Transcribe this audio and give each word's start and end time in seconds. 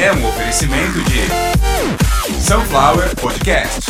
é 0.00 0.10
um 0.14 0.26
oferecimento 0.26 0.98
de 1.04 2.40
Sunflower 2.40 3.14
Podcasts. 3.16 3.84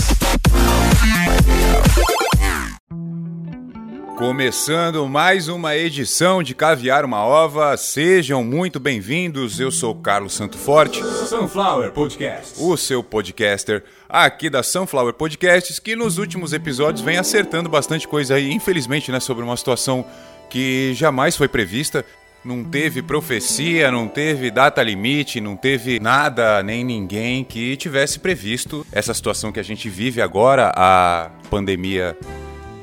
Começando 4.19 5.09
mais 5.09 5.47
uma 5.47 5.77
edição 5.77 6.43
de 6.43 6.53
Caviar 6.53 7.05
uma 7.05 7.25
Ova, 7.25 7.77
sejam 7.77 8.43
muito 8.43 8.81
bem-vindos. 8.81 9.61
Eu 9.61 9.71
sou 9.71 9.95
Carlos 9.95 10.33
Santo 10.33 10.59
Forte, 10.59 11.01
Sunflower 11.29 11.93
Podcast, 11.93 12.55
o 12.59 12.77
seu 12.77 13.05
podcaster 13.05 13.85
aqui 14.09 14.51
da 14.51 14.65
Sunflower 14.65 15.15
Podcasts, 15.15 15.79
que 15.79 15.95
nos 15.95 16.19
últimos 16.19 16.53
episódios 16.53 17.03
vem 17.03 17.19
acertando 17.19 17.69
bastante 17.69 18.09
coisa 18.09 18.35
aí, 18.35 18.51
infelizmente, 18.51 19.13
né, 19.13 19.21
sobre 19.21 19.45
uma 19.45 19.57
situação 19.57 20.05
que 20.51 20.93
jamais 20.95 21.37
foi 21.37 21.47
prevista. 21.47 22.05
Não 22.43 22.65
teve 22.65 23.03
profecia, 23.03 23.91
não 23.91 24.09
teve 24.09 24.51
data 24.51 24.83
limite, 24.83 25.41
não 25.41 25.57
teve 25.57 26.01
nada 26.01 26.63
nem 26.63 26.83
ninguém 26.83 27.45
que 27.45 27.77
tivesse 27.77 28.19
previsto 28.19 28.87
essa 28.91 29.13
situação 29.13 29.53
que 29.53 29.61
a 29.61 29.63
gente 29.63 29.91
vive 29.91 30.23
agora, 30.23 30.73
a 30.75 31.31
pandemia 31.51 32.17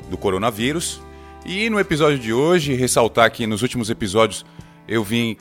do 0.08 0.16
coronavírus, 0.16 1.02
e 1.44 1.68
no 1.68 1.80
episódio 1.80 2.18
de 2.18 2.32
hoje, 2.32 2.74
ressaltar 2.74 3.32
que 3.32 3.46
nos 3.46 3.62
últimos 3.62 3.90
episódios 3.90 4.46
eu 4.86 5.02
vim 5.02 5.36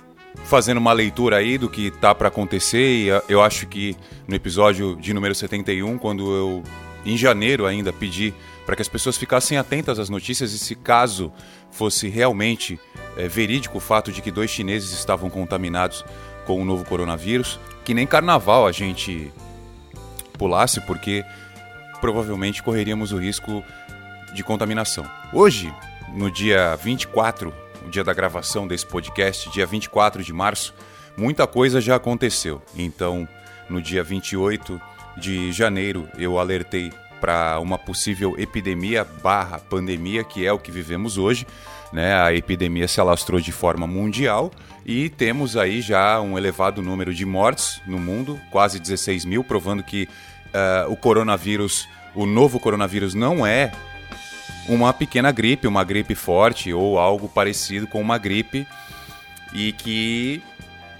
fazendo 0.45 0.77
uma 0.77 0.93
leitura 0.93 1.37
aí 1.37 1.57
do 1.57 1.69
que 1.69 1.91
tá 1.91 2.15
para 2.15 2.29
acontecer 2.29 2.79
e 2.79 3.07
eu 3.29 3.41
acho 3.41 3.67
que 3.67 3.95
no 4.27 4.35
episódio 4.35 4.95
de 4.95 5.13
número 5.13 5.35
71, 5.35 5.97
quando 5.97 6.33
eu 6.33 6.63
em 7.05 7.17
janeiro 7.17 7.65
ainda 7.65 7.93
pedi 7.93 8.33
para 8.65 8.75
que 8.75 8.81
as 8.81 8.87
pessoas 8.87 9.17
ficassem 9.17 9.57
atentas 9.57 9.99
às 9.99 10.09
notícias 10.09 10.53
e 10.53 10.59
se 10.59 10.75
caso 10.75 11.31
fosse 11.71 12.09
realmente 12.09 12.79
é, 13.17 13.27
verídico 13.27 13.77
o 13.77 13.81
fato 13.81 14.11
de 14.11 14.21
que 14.21 14.31
dois 14.31 14.49
chineses 14.49 14.91
estavam 14.91 15.29
contaminados 15.29 16.05
com 16.45 16.61
o 16.61 16.65
novo 16.65 16.85
coronavírus, 16.85 17.59
que 17.83 17.93
nem 17.93 18.07
carnaval 18.07 18.65
a 18.65 18.71
gente 18.71 19.31
pulasse 20.37 20.79
porque 20.81 21.25
provavelmente 21.99 22.63
correríamos 22.63 23.11
o 23.11 23.17
risco 23.17 23.63
de 24.33 24.43
contaminação. 24.43 25.05
Hoje 25.33 25.73
no 26.13 26.31
dia 26.31 26.75
24, 26.75 27.53
o 27.85 27.89
dia 27.89 28.03
da 28.03 28.13
gravação 28.13 28.67
desse 28.67 28.85
podcast, 28.85 29.49
dia 29.49 29.65
24 29.65 30.23
de 30.23 30.31
março, 30.31 30.73
muita 31.17 31.45
coisa 31.45 31.81
já 31.81 31.95
aconteceu. 31.95 32.61
Então, 32.75 33.27
no 33.69 33.81
dia 33.81 34.03
28 34.03 34.79
de 35.17 35.51
janeiro, 35.51 36.07
eu 36.17 36.39
alertei 36.39 36.91
para 37.19 37.59
uma 37.59 37.77
possível 37.77 38.35
epidemia 38.37 39.03
barra 39.03 39.59
pandemia, 39.59 40.23
que 40.23 40.45
é 40.45 40.53
o 40.53 40.59
que 40.59 40.71
vivemos 40.71 41.17
hoje. 41.17 41.45
Né? 41.91 42.13
A 42.13 42.33
epidemia 42.33 42.87
se 42.87 42.99
alastrou 42.99 43.39
de 43.39 43.51
forma 43.51 43.87
mundial 43.87 44.51
e 44.85 45.09
temos 45.09 45.55
aí 45.55 45.81
já 45.81 46.19
um 46.21 46.37
elevado 46.37 46.81
número 46.81 47.13
de 47.13 47.25
mortes 47.25 47.81
no 47.85 47.97
mundo, 47.97 48.39
quase 48.51 48.79
16 48.79 49.25
mil, 49.25 49.43
provando 49.43 49.83
que 49.83 50.07
uh, 50.47 50.91
o 50.91 50.95
coronavírus, 50.95 51.87
o 52.15 52.25
novo 52.25 52.59
coronavírus 52.59 53.13
não 53.13 53.45
é 53.45 53.71
uma 54.67 54.93
pequena 54.93 55.31
gripe, 55.31 55.67
uma 55.67 55.83
gripe 55.83 56.15
forte 56.15 56.73
ou 56.73 56.99
algo 56.99 57.29
parecido 57.29 57.87
com 57.87 58.01
uma 58.01 58.17
gripe 58.17 58.67
e 59.53 59.71
que 59.71 60.41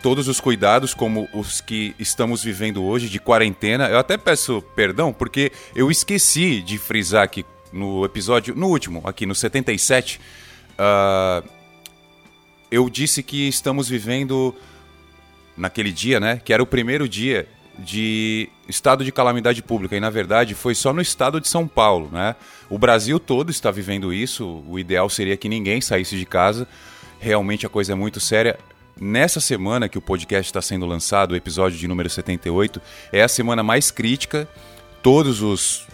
todos 0.01 0.27
os 0.27 0.39
cuidados 0.39 0.94
como 0.94 1.27
os 1.33 1.59
que 1.59 1.94
estamos 1.99 2.44
vivendo 2.44 2.83
hoje 2.83 3.09
de 3.09 3.19
quarentena, 3.19 3.89
eu 3.89 3.99
até 3.99 4.17
peço 4.17 4.61
perdão 4.75 5.11
porque 5.11 5.51
eu 5.75 5.91
esqueci 5.91 6.61
de 6.61 6.77
frisar 6.77 7.23
aqui 7.23 7.45
no 7.72 8.05
episódio, 8.05 8.55
no 8.55 8.67
último, 8.67 9.01
aqui 9.03 9.25
no 9.25 9.35
77, 9.35 10.19
uh, 10.80 11.47
eu 12.72 12.89
disse 12.89 13.23
que 13.23 13.47
estamos 13.47 13.88
vivendo 13.89 14.56
naquele 15.56 15.92
dia, 15.92 16.19
né, 16.19 16.42
que 16.44 16.53
era 16.53 16.61
o 16.61 16.67
primeiro 16.67 17.08
dia 17.08 17.47
de 17.78 18.50
estado 18.67 19.06
de 19.06 19.11
calamidade 19.11 19.61
pública 19.61 19.95
e 19.95 20.00
na 20.00 20.09
verdade 20.09 20.56
foi 20.56 20.73
só 20.73 20.92
no 20.92 21.02
estado 21.02 21.40
de 21.40 21.47
São 21.47 21.68
Paulo, 21.68 22.09
né? 22.12 22.35
O 22.69 22.78
Brasil 22.78 23.19
todo 23.19 23.51
está 23.51 23.69
vivendo 23.69 24.12
isso. 24.12 24.63
O 24.68 24.79
ideal 24.79 25.09
seria 25.09 25.38
que 25.38 25.47
ninguém 25.47 25.79
saísse 25.79 26.18
de 26.18 26.25
casa. 26.25 26.68
Realmente 27.19 27.66
a 27.66 27.69
coisa 27.69 27.94
é 27.94 27.96
muito 27.96 28.19
séria. 28.19 28.57
Nessa 29.00 29.40
semana 29.40 29.88
que 29.88 29.97
o 29.97 30.01
podcast 30.01 30.50
está 30.50 30.62
sendo 30.62 30.85
lançado, 30.85 31.31
o 31.31 31.35
episódio 31.35 31.78
de 31.78 31.88
número 31.88 32.09
78, 32.09 32.81
é 33.12 33.22
a 33.22 33.28
semana 33.28 33.62
mais 33.62 33.91
crítica. 33.91 34.47
Todos 35.03 35.41
os, 35.41 35.88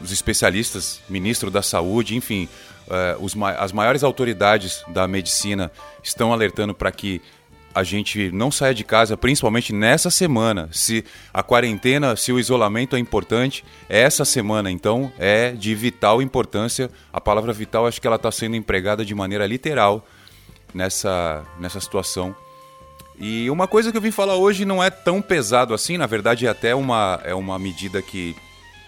os 0.00 0.12
especialistas, 0.12 1.00
ministro 1.08 1.50
da 1.50 1.62
Saúde, 1.62 2.14
enfim, 2.14 2.48
os, 3.20 3.34
as 3.58 3.72
maiores 3.72 4.02
autoridades 4.02 4.82
da 4.88 5.06
medicina 5.06 5.70
estão 6.02 6.32
alertando 6.32 6.74
para 6.74 6.90
que 6.90 7.20
a 7.74 7.84
gente 7.84 8.32
não 8.32 8.50
saia 8.50 8.74
de 8.74 8.82
casa, 8.82 9.16
principalmente 9.16 9.72
nessa 9.72 10.10
semana. 10.10 10.68
Se 10.72 11.04
a 11.32 11.42
quarentena, 11.42 12.16
se 12.16 12.32
o 12.32 12.38
isolamento 12.38 12.96
é 12.96 12.98
importante, 12.98 13.64
essa 13.88 14.24
semana 14.24 14.70
então 14.70 15.12
é 15.18 15.52
de 15.52 15.74
vital 15.74 16.20
importância. 16.20 16.90
A 17.12 17.20
palavra 17.20 17.52
vital 17.52 17.86
acho 17.86 18.00
que 18.00 18.06
ela 18.06 18.16
está 18.16 18.32
sendo 18.32 18.56
empregada 18.56 19.04
de 19.04 19.14
maneira 19.14 19.46
literal 19.46 20.04
nessa, 20.74 21.44
nessa 21.60 21.78
situação. 21.78 22.34
E 23.16 23.50
uma 23.50 23.66
coisa 23.66 23.90
que 23.90 23.96
eu 23.96 24.02
vim 24.02 24.10
falar 24.10 24.36
hoje 24.36 24.64
não 24.64 24.82
é 24.82 24.90
tão 24.90 25.20
pesado 25.20 25.74
assim, 25.74 25.96
na 25.96 26.06
verdade 26.06 26.46
é 26.46 26.48
até 26.48 26.74
uma, 26.74 27.20
é 27.24 27.34
uma 27.34 27.58
medida 27.58 28.00
que 28.00 28.34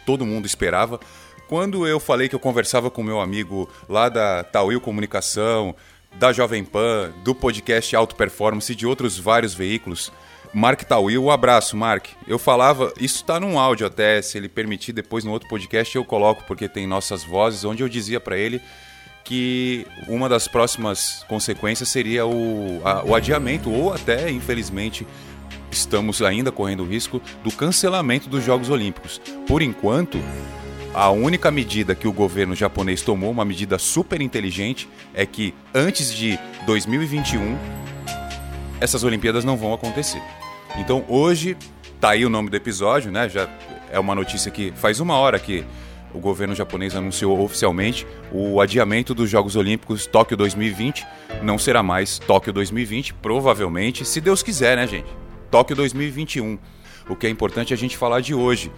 todo 0.06 0.26
mundo 0.26 0.46
esperava. 0.46 1.00
Quando 1.50 1.84
eu 1.84 1.98
falei 1.98 2.28
que 2.28 2.34
eu 2.36 2.38
conversava 2.38 2.92
com 2.92 3.02
meu 3.02 3.20
amigo 3.20 3.68
lá 3.88 4.08
da 4.08 4.44
Tauil 4.44 4.80
Comunicação, 4.80 5.74
da 6.14 6.32
Jovem 6.32 6.64
Pan, 6.64 7.10
do 7.24 7.34
podcast 7.34 7.96
Auto 7.96 8.14
Performance 8.14 8.70
e 8.70 8.76
de 8.76 8.86
outros 8.86 9.18
vários 9.18 9.52
veículos. 9.52 10.12
Mark 10.54 10.84
Tawil, 10.84 11.24
um 11.24 11.28
abraço, 11.28 11.76
Mark. 11.76 12.06
Eu 12.24 12.38
falava, 12.38 12.92
isso 13.00 13.16
está 13.16 13.40
num 13.40 13.58
áudio 13.58 13.84
até, 13.84 14.22
se 14.22 14.38
ele 14.38 14.48
permitir, 14.48 14.92
depois 14.92 15.24
no 15.24 15.32
outro 15.32 15.48
podcast 15.48 15.96
eu 15.96 16.04
coloco, 16.04 16.44
porque 16.46 16.68
tem 16.68 16.86
nossas 16.86 17.24
vozes, 17.24 17.64
onde 17.64 17.82
eu 17.82 17.88
dizia 17.88 18.20
para 18.20 18.38
ele 18.38 18.62
que 19.24 19.84
uma 20.06 20.28
das 20.28 20.46
próximas 20.46 21.24
consequências 21.24 21.88
seria 21.88 22.24
o, 22.24 22.80
a, 22.84 23.04
o 23.04 23.12
adiamento, 23.12 23.72
ou 23.72 23.92
até, 23.92 24.30
infelizmente, 24.30 25.04
estamos 25.68 26.22
ainda 26.22 26.52
correndo 26.52 26.84
o 26.84 26.86
risco 26.86 27.20
do 27.42 27.50
cancelamento 27.50 28.28
dos 28.28 28.44
Jogos 28.44 28.70
Olímpicos. 28.70 29.20
Por 29.48 29.62
enquanto, 29.62 30.16
a 30.92 31.10
única 31.10 31.50
medida 31.50 31.94
que 31.94 32.08
o 32.08 32.12
governo 32.12 32.54
japonês 32.54 33.02
tomou, 33.02 33.30
uma 33.30 33.44
medida 33.44 33.78
super 33.78 34.20
inteligente, 34.20 34.88
é 35.14 35.24
que 35.24 35.54
antes 35.74 36.12
de 36.12 36.38
2021 36.66 37.56
essas 38.80 39.04
Olimpíadas 39.04 39.44
não 39.44 39.56
vão 39.56 39.72
acontecer. 39.72 40.22
Então 40.76 41.04
hoje 41.08 41.56
tá 42.00 42.10
aí 42.10 42.24
o 42.24 42.30
nome 42.30 42.50
do 42.50 42.56
episódio, 42.56 43.12
né? 43.12 43.28
Já 43.28 43.48
é 43.90 43.98
uma 44.00 44.14
notícia 44.14 44.50
que 44.50 44.72
faz 44.74 45.00
uma 45.00 45.16
hora 45.16 45.38
que 45.38 45.64
o 46.12 46.18
governo 46.18 46.54
japonês 46.54 46.96
anunciou 46.96 47.40
oficialmente 47.40 48.06
o 48.32 48.60
adiamento 48.60 49.14
dos 49.14 49.30
Jogos 49.30 49.54
Olímpicos 49.54 50.06
Tóquio 50.06 50.36
2020. 50.36 51.06
Não 51.42 51.58
será 51.58 51.82
mais 51.82 52.18
Tóquio 52.18 52.52
2020, 52.52 53.14
provavelmente, 53.14 54.04
se 54.04 54.20
Deus 54.20 54.42
quiser, 54.42 54.76
né, 54.76 54.86
gente? 54.86 55.08
Tóquio 55.50 55.76
2021. 55.76 56.58
O 57.08 57.16
que 57.16 57.26
é 57.26 57.30
importante 57.30 57.74
a 57.74 57.76
gente 57.76 57.96
falar 57.96 58.20
de 58.20 58.34
hoje 58.34 58.70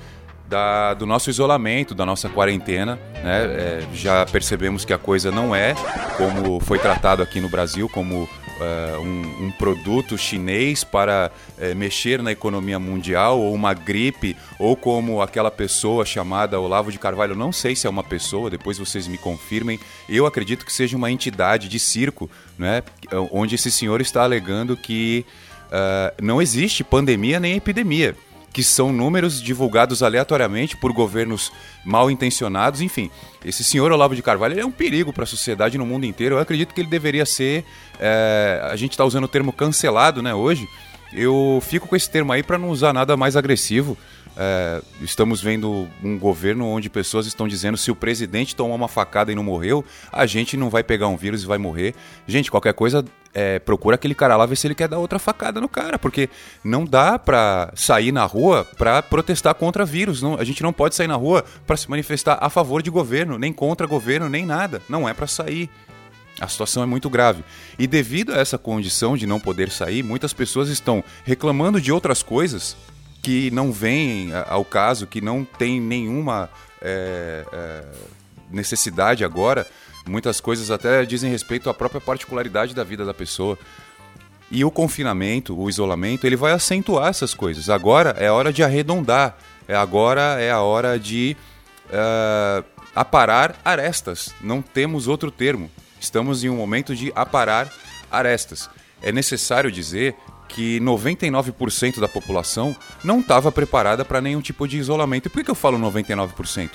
da, 0.52 0.92
do 0.92 1.06
nosso 1.06 1.30
isolamento, 1.30 1.94
da 1.94 2.04
nossa 2.04 2.28
quarentena. 2.28 2.98
Né? 3.24 3.44
É, 3.44 3.82
já 3.94 4.26
percebemos 4.26 4.84
que 4.84 4.92
a 4.92 4.98
coisa 4.98 5.30
não 5.30 5.56
é 5.56 5.74
como 6.18 6.60
foi 6.60 6.78
tratado 6.78 7.22
aqui 7.22 7.40
no 7.40 7.48
Brasil, 7.48 7.88
como 7.88 8.28
é, 8.60 8.98
um, 8.98 9.46
um, 9.46 9.50
produto 9.52 10.18
chinês 10.18 10.84
para 10.84 11.30
é, 11.58 11.74
mexer 11.74 12.22
na 12.22 12.30
economia 12.30 12.78
mundial, 12.78 13.40
ou 13.40 13.54
uma 13.54 13.72
gripe, 13.72 14.36
ou 14.58 14.76
como 14.76 15.22
aquela 15.22 15.50
pessoa 15.50 16.04
chamada 16.04 16.60
Olavo 16.60 16.92
de 16.92 16.98
Carvalho. 16.98 17.34
Não 17.34 17.50
sei 17.50 17.74
se 17.74 17.86
é 17.86 17.90
uma 17.90 18.04
pessoa, 18.04 18.50
depois 18.50 18.76
vocês 18.76 19.08
me 19.08 19.16
confirmem. 19.16 19.80
Eu 20.06 20.26
acredito 20.26 20.66
que 20.66 20.72
seja 20.72 20.98
uma 20.98 21.10
entidade 21.10 21.66
de 21.66 21.78
circo, 21.80 22.30
né? 22.58 22.82
onde 23.30 23.54
esse 23.54 23.70
senhor 23.70 24.02
está 24.02 24.22
alegando 24.22 24.76
que 24.76 25.25
uh, 25.69 26.22
não 26.22 26.43
existe 26.43 26.84
pandemia 26.84 27.40
nem 27.40 27.56
epidemia 27.56 28.14
que 28.52 28.62
são 28.62 28.93
números 28.93 29.43
divulgados 29.43 30.02
aleatoriamente 30.02 30.76
por 30.76 30.93
governos 30.93 31.50
mal 31.84 32.10
intencionados. 32.10 32.81
Enfim, 32.81 33.10
esse 33.44 33.64
senhor 33.64 33.90
Olavo 33.90 34.14
de 34.14 34.22
Carvalho 34.22 34.60
é 34.60 34.64
um 34.64 34.70
perigo 34.70 35.12
para 35.12 35.25
a 35.25 35.26
sociedade 35.26 35.78
no 35.78 35.87
mundo 35.87 36.04
inteiro. 36.04 36.34
Eu 36.34 36.38
acredito 36.38 36.75
que 36.75 36.81
ele 36.81 36.90
deveria 36.90 37.25
ser. 37.25 37.64
É, 37.99 38.60
a 38.70 38.76
gente 38.76 38.93
está 38.93 39.04
usando 39.04 39.25
o 39.25 39.28
termo 39.28 39.52
cancelado 39.52 40.22
né, 40.22 40.34
hoje. 40.34 40.69
Eu 41.12 41.62
fico 41.62 41.87
com 41.87 41.96
esse 41.96 42.08
termo 42.08 42.32
aí 42.32 42.43
para 42.43 42.58
não 42.58 42.70
usar 42.70 42.93
nada 42.93 43.16
mais 43.16 43.37
agressivo. 43.37 43.96
É, 44.34 44.81
estamos 45.02 45.43
vendo 45.43 45.88
um 46.02 46.19
governo 46.19 46.66
onde 46.66 46.88
pessoas 46.88 47.26
estão 47.26 47.46
dizendo 47.46 47.76
se 47.76 47.90
o 47.90 47.96
presidente 47.96 48.56
tomou 48.56 48.75
uma 48.75 48.88
facada 48.88 49.31
e 49.31 49.34
não 49.34 49.43
morreu, 49.43 49.84
a 50.10 50.25
gente 50.25 50.56
não 50.56 50.70
vai 50.70 50.82
pegar 50.82 51.08
um 51.08 51.16
vírus 51.16 51.43
e 51.43 51.46
vai 51.46 51.58
morrer. 51.58 51.94
Gente, 52.26 52.50
qualquer 52.50 52.72
coisa, 52.72 53.05
é, 53.34 53.58
procura 53.58 53.94
aquele 53.94 54.14
cara 54.14 54.37
lá 54.37 54.44
ver 54.44 54.56
se 54.56 54.67
ele 54.67 54.75
quer 54.75 54.88
dar 54.88 54.99
outra 54.99 55.19
facada 55.19 55.61
no 55.61 55.69
cara, 55.69 55.99
porque 55.99 56.29
não 56.62 56.84
dá 56.84 57.19
pra 57.19 57.73
sair 57.75 58.12
na 58.12 58.25
rua 58.25 58.67
pra 58.76 59.02
protestar 59.02 59.55
contra 59.55 59.84
vírus. 59.84 60.20
Não, 60.20 60.38
a 60.38 60.44
gente 60.44 60.62
não 60.62 60.73
pode 60.73 60.94
sair 60.94 61.06
na 61.06 61.17
rua 61.17 61.44
para 61.67 61.76
se 61.76 61.88
manifestar 61.88 62.38
a 62.40 62.50
favor 62.50 62.82
de 62.82 62.90
governo, 62.90 63.38
nem 63.38 63.52
contra 63.52 63.87
governo, 63.87 64.29
nem 64.29 64.44
nada. 64.44 64.82
Não 64.88 65.08
é 65.08 65.14
para 65.14 65.26
sair. 65.26 65.70
A 66.40 66.49
situação 66.49 66.82
é 66.82 66.87
muito 66.87 67.08
grave. 67.08 67.44
E 67.79 67.87
devido 67.87 68.32
a 68.32 68.38
essa 68.38 68.58
condição 68.58 69.17
de 69.17 69.26
não 69.26 69.38
poder 69.38 69.70
sair, 69.70 70.02
muitas 70.02 70.32
pessoas 70.32 70.69
estão 70.69 71.05
reclamando 71.25 71.81
de 71.81 71.93
outras 71.93 72.23
coisas 72.23 72.76
que 73.23 73.50
não 73.52 73.70
vêm 73.70 74.31
ao 74.49 74.64
caso, 74.64 75.06
que 75.06 75.20
não 75.20 75.44
tem 75.44 75.81
nenhuma 75.81 76.50
é, 76.81 77.44
é, 77.52 77.84
necessidade 78.50 79.25
agora. 79.25 79.67
Muitas 80.06 80.40
coisas 80.40 80.70
até 80.70 81.04
dizem 81.04 81.31
respeito 81.31 81.70
à 81.70 81.75
própria 81.75 82.00
particularidade 82.00 82.75
da 82.75 82.82
vida 82.82 83.04
da 83.04 83.14
pessoa. 83.14 83.58
E 84.50 84.64
o 84.64 84.70
confinamento, 84.70 85.58
o 85.58 85.70
isolamento, 85.70 86.26
ele 86.26 86.37
vai 86.37 86.52
acentuar 86.52 87.08
essas 87.08 87.32
coisas. 87.32 87.70
Agora 87.70 88.10
é 88.19 88.31
hora 88.31 88.52
de 88.52 88.62
arredondar. 88.62 89.37
É 89.66 89.75
agora 89.75 90.40
é 90.40 90.50
a 90.50 90.60
hora 90.60 90.99
de 90.99 91.37
uh, 91.87 92.64
aparar 92.94 93.56
arestas. 93.64 94.34
Não 94.40 94.60
temos 94.60 95.08
outro 95.08 95.31
termo. 95.31 95.70
Estamos 96.00 96.44
em 96.44 96.50
um 96.50 96.56
momento 96.56 96.94
de 96.94 97.12
aparar 97.14 97.72
arestas. 98.10 98.69
É 99.00 99.10
necessário 99.10 99.70
dizer 99.70 100.16
que 100.48 100.78
99% 100.81 101.98
da 101.98 102.08
população 102.08 102.76
não 103.02 103.20
estava 103.20 103.50
preparada 103.50 104.05
para 104.05 104.20
nenhum 104.20 104.40
tipo 104.40 104.69
de 104.69 104.76
isolamento. 104.76 105.26
E 105.26 105.31
por 105.31 105.43
que 105.43 105.50
eu 105.50 105.55
falo 105.55 105.78
99%? 105.78 106.70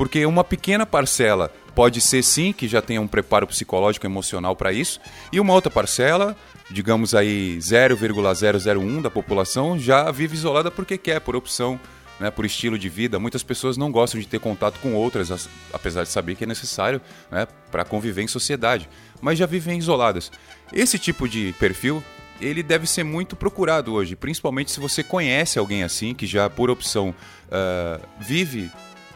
Porque 0.00 0.24
uma 0.24 0.42
pequena 0.42 0.86
parcela 0.86 1.52
pode 1.74 2.00
ser 2.00 2.22
sim 2.22 2.54
que 2.54 2.66
já 2.66 2.80
tenha 2.80 3.02
um 3.02 3.06
preparo 3.06 3.46
psicológico 3.46 4.06
emocional 4.06 4.56
para 4.56 4.72
isso, 4.72 4.98
e 5.30 5.38
uma 5.38 5.52
outra 5.52 5.70
parcela, 5.70 6.34
digamos 6.70 7.14
aí 7.14 7.60
0,001 7.60 9.02
da 9.02 9.10
população, 9.10 9.78
já 9.78 10.10
vive 10.10 10.34
isolada 10.34 10.70
porque 10.70 10.96
quer, 10.96 11.20
por 11.20 11.36
opção, 11.36 11.78
né, 12.18 12.30
por 12.30 12.46
estilo 12.46 12.78
de 12.78 12.88
vida. 12.88 13.18
Muitas 13.18 13.42
pessoas 13.42 13.76
não 13.76 13.92
gostam 13.92 14.18
de 14.18 14.26
ter 14.26 14.40
contato 14.40 14.80
com 14.80 14.94
outras, 14.94 15.50
apesar 15.70 16.04
de 16.04 16.08
saber 16.08 16.34
que 16.34 16.44
é 16.44 16.46
necessário 16.46 16.98
né, 17.30 17.46
para 17.70 17.84
conviver 17.84 18.22
em 18.22 18.26
sociedade, 18.26 18.88
mas 19.20 19.38
já 19.38 19.44
vivem 19.44 19.78
isoladas. 19.78 20.32
Esse 20.72 20.98
tipo 20.98 21.28
de 21.28 21.54
perfil 21.58 22.02
ele 22.40 22.62
deve 22.62 22.86
ser 22.86 23.04
muito 23.04 23.36
procurado 23.36 23.92
hoje, 23.92 24.16
principalmente 24.16 24.70
se 24.70 24.80
você 24.80 25.04
conhece 25.04 25.58
alguém 25.58 25.82
assim, 25.82 26.14
que 26.14 26.26
já 26.26 26.48
por 26.48 26.70
opção 26.70 27.10
uh, 27.10 28.00
vive 28.18 28.70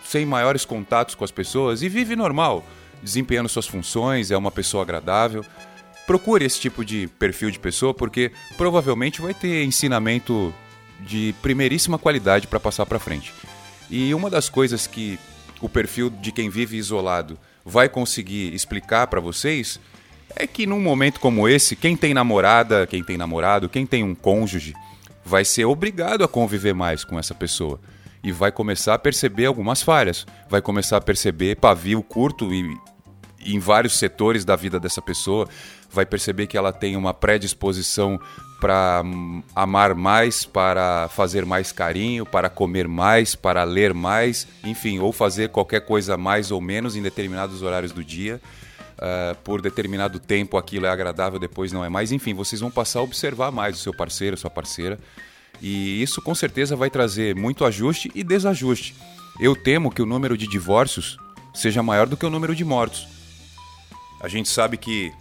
sem 0.04 0.24
maiores 0.26 0.64
contatos 0.64 1.14
com 1.14 1.24
as 1.24 1.30
pessoas 1.30 1.82
e 1.82 1.88
vive 1.88 2.14
normal, 2.14 2.64
desempenhando 3.02 3.48
suas 3.48 3.66
funções, 3.66 4.30
é 4.30 4.36
uma 4.36 4.50
pessoa 4.50 4.82
agradável. 4.82 5.44
Procure 6.06 6.44
esse 6.44 6.60
tipo 6.60 6.84
de 6.84 7.08
perfil 7.18 7.50
de 7.50 7.58
pessoa 7.58 7.94
porque 7.94 8.30
provavelmente 8.56 9.20
vai 9.20 9.32
ter 9.32 9.64
ensinamento 9.64 10.54
de 11.00 11.34
primeiríssima 11.42 11.98
qualidade 11.98 12.46
para 12.46 12.60
passar 12.60 12.86
para 12.86 12.98
frente. 12.98 13.32
E 13.90 14.14
uma 14.14 14.30
das 14.30 14.48
coisas 14.48 14.86
que 14.86 15.18
o 15.60 15.68
perfil 15.68 16.10
de 16.10 16.30
quem 16.30 16.50
vive 16.50 16.76
isolado 16.76 17.38
vai 17.64 17.88
conseguir 17.88 18.54
explicar 18.54 19.06
para 19.06 19.20
vocês 19.20 19.80
é 20.36 20.46
que 20.46 20.66
num 20.66 20.80
momento 20.80 21.20
como 21.20 21.48
esse, 21.48 21.76
quem 21.76 21.96
tem 21.96 22.12
namorada, 22.12 22.86
quem 22.86 23.02
tem 23.02 23.16
namorado, 23.16 23.68
quem 23.68 23.86
tem 23.86 24.02
um 24.02 24.14
cônjuge, 24.14 24.74
vai 25.24 25.44
ser 25.44 25.64
obrigado 25.64 26.22
a 26.24 26.28
conviver 26.28 26.74
mais 26.74 27.04
com 27.04 27.18
essa 27.18 27.34
pessoa 27.34 27.80
e 28.24 28.32
vai 28.32 28.50
começar 28.50 28.94
a 28.94 28.98
perceber 28.98 29.46
algumas 29.46 29.82
falhas, 29.82 30.26
vai 30.48 30.62
começar 30.62 30.96
a 30.96 31.00
perceber 31.00 31.56
pavio 31.56 32.02
curto 32.02 32.52
e, 32.52 32.76
e 33.44 33.54
em 33.54 33.58
vários 33.58 33.98
setores 33.98 34.44
da 34.44 34.56
vida 34.56 34.80
dessa 34.80 35.02
pessoa, 35.02 35.46
vai 35.92 36.06
perceber 36.06 36.46
que 36.46 36.56
ela 36.56 36.72
tem 36.72 36.96
uma 36.96 37.12
predisposição 37.14 38.18
para 38.60 39.02
amar 39.54 39.94
mais, 39.94 40.46
para 40.46 41.08
fazer 41.10 41.44
mais 41.44 41.70
carinho, 41.70 42.24
para 42.24 42.48
comer 42.48 42.88
mais, 42.88 43.34
para 43.34 43.62
ler 43.62 43.92
mais, 43.92 44.48
enfim, 44.64 44.98
ou 44.98 45.12
fazer 45.12 45.50
qualquer 45.50 45.82
coisa 45.82 46.16
mais 46.16 46.50
ou 46.50 46.60
menos 46.62 46.96
em 46.96 47.02
determinados 47.02 47.62
horários 47.62 47.92
do 47.92 48.02
dia 48.02 48.40
uh, 48.94 49.34
por 49.42 49.60
determinado 49.60 50.18
tempo 50.18 50.56
aquilo 50.56 50.86
é 50.86 50.88
agradável, 50.88 51.38
depois 51.38 51.72
não 51.72 51.84
é 51.84 51.88
mais. 51.88 52.12
Enfim, 52.12 52.34
vocês 52.34 52.60
vão 52.60 52.70
passar 52.70 53.00
a 53.00 53.02
observar 53.02 53.50
mais 53.50 53.76
o 53.76 53.78
seu 53.78 53.94
parceiro, 53.94 54.36
sua 54.36 54.50
parceira. 54.50 54.98
E 55.60 56.02
isso 56.02 56.20
com 56.20 56.34
certeza 56.34 56.76
vai 56.76 56.90
trazer 56.90 57.34
muito 57.34 57.64
ajuste 57.64 58.10
e 58.14 58.22
desajuste. 58.22 58.94
Eu 59.40 59.56
temo 59.56 59.90
que 59.90 60.02
o 60.02 60.06
número 60.06 60.36
de 60.36 60.46
divórcios 60.46 61.16
seja 61.52 61.82
maior 61.82 62.06
do 62.06 62.16
que 62.16 62.26
o 62.26 62.30
número 62.30 62.54
de 62.54 62.64
mortos. 62.64 63.06
A 64.20 64.28
gente 64.28 64.48
sabe 64.48 64.76
que 64.76 65.12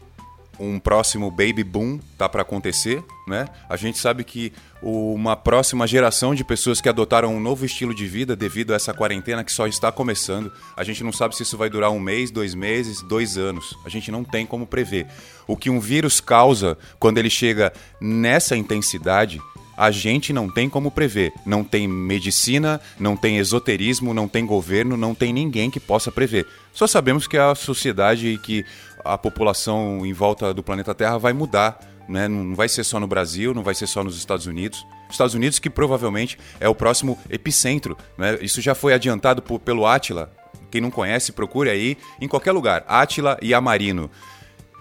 um 0.59 0.79
próximo 0.79 1.31
baby 1.31 1.63
boom 1.63 1.99
tá 2.17 2.29
para 2.29 2.43
acontecer, 2.43 3.03
né? 3.27 3.47
A 3.67 3.75
gente 3.75 3.97
sabe 3.97 4.23
que 4.23 4.53
uma 4.81 5.35
próxima 5.35 5.87
geração 5.87 6.35
de 6.35 6.43
pessoas 6.43 6.79
que 6.79 6.89
adotaram 6.89 7.35
um 7.35 7.39
novo 7.39 7.65
estilo 7.65 7.93
de 7.93 8.05
vida 8.05 8.35
devido 8.35 8.71
a 8.71 8.75
essa 8.75 8.93
quarentena 8.93 9.43
que 9.43 9.51
só 9.51 9.65
está 9.65 9.91
começando. 9.91 10.51
A 10.75 10.83
gente 10.83 11.03
não 11.03 11.11
sabe 11.11 11.35
se 11.35 11.43
isso 11.43 11.57
vai 11.57 11.69
durar 11.69 11.89
um 11.89 11.99
mês, 11.99 12.29
dois 12.29 12.53
meses, 12.53 13.01
dois 13.01 13.37
anos. 13.37 13.75
A 13.85 13.89
gente 13.89 14.11
não 14.11 14.23
tem 14.23 14.45
como 14.45 14.67
prever. 14.67 15.07
O 15.47 15.57
que 15.57 15.69
um 15.69 15.79
vírus 15.79 16.21
causa 16.21 16.77
quando 16.99 17.17
ele 17.17 17.29
chega 17.29 17.73
nessa 17.99 18.55
intensidade 18.55 19.41
a 19.75 19.91
gente 19.91 20.31
não 20.31 20.49
tem 20.49 20.69
como 20.69 20.91
prever. 20.91 21.33
Não 21.45 21.63
tem 21.63 21.87
medicina, 21.87 22.79
não 22.99 23.15
tem 23.15 23.37
esoterismo, 23.37 24.13
não 24.13 24.27
tem 24.27 24.45
governo, 24.45 24.95
não 24.95 25.15
tem 25.15 25.33
ninguém 25.33 25.69
que 25.69 25.79
possa 25.79 26.11
prever. 26.11 26.47
Só 26.71 26.87
sabemos 26.87 27.27
que 27.27 27.37
a 27.37 27.55
sociedade 27.55 28.27
e 28.27 28.37
que 28.37 28.65
a 29.03 29.17
população 29.17 30.05
em 30.05 30.13
volta 30.13 30.53
do 30.53 30.63
planeta 30.63 30.93
Terra 30.93 31.17
vai 31.17 31.33
mudar. 31.33 31.79
Né? 32.07 32.27
Não 32.27 32.55
vai 32.55 32.67
ser 32.67 32.83
só 32.83 32.99
no 32.99 33.07
Brasil, 33.07 33.53
não 33.53 33.63
vai 33.63 33.73
ser 33.73 33.87
só 33.87 34.03
nos 34.03 34.17
Estados 34.17 34.45
Unidos. 34.45 34.85
Estados 35.09 35.35
Unidos 35.35 35.59
que 35.59 35.69
provavelmente 35.69 36.37
é 36.59 36.67
o 36.67 36.75
próximo 36.75 37.17
epicentro. 37.29 37.97
Né? 38.17 38.37
Isso 38.41 38.61
já 38.61 38.75
foi 38.75 38.93
adiantado 38.93 39.41
por, 39.41 39.59
pelo 39.59 39.85
Atila. 39.85 40.31
Quem 40.71 40.81
não 40.81 40.89
conhece, 40.89 41.31
procure 41.31 41.69
aí 41.69 41.97
em 42.19 42.27
qualquer 42.27 42.51
lugar. 42.51 42.83
Atila 42.87 43.37
e 43.41 43.53
Amarino 43.53 44.09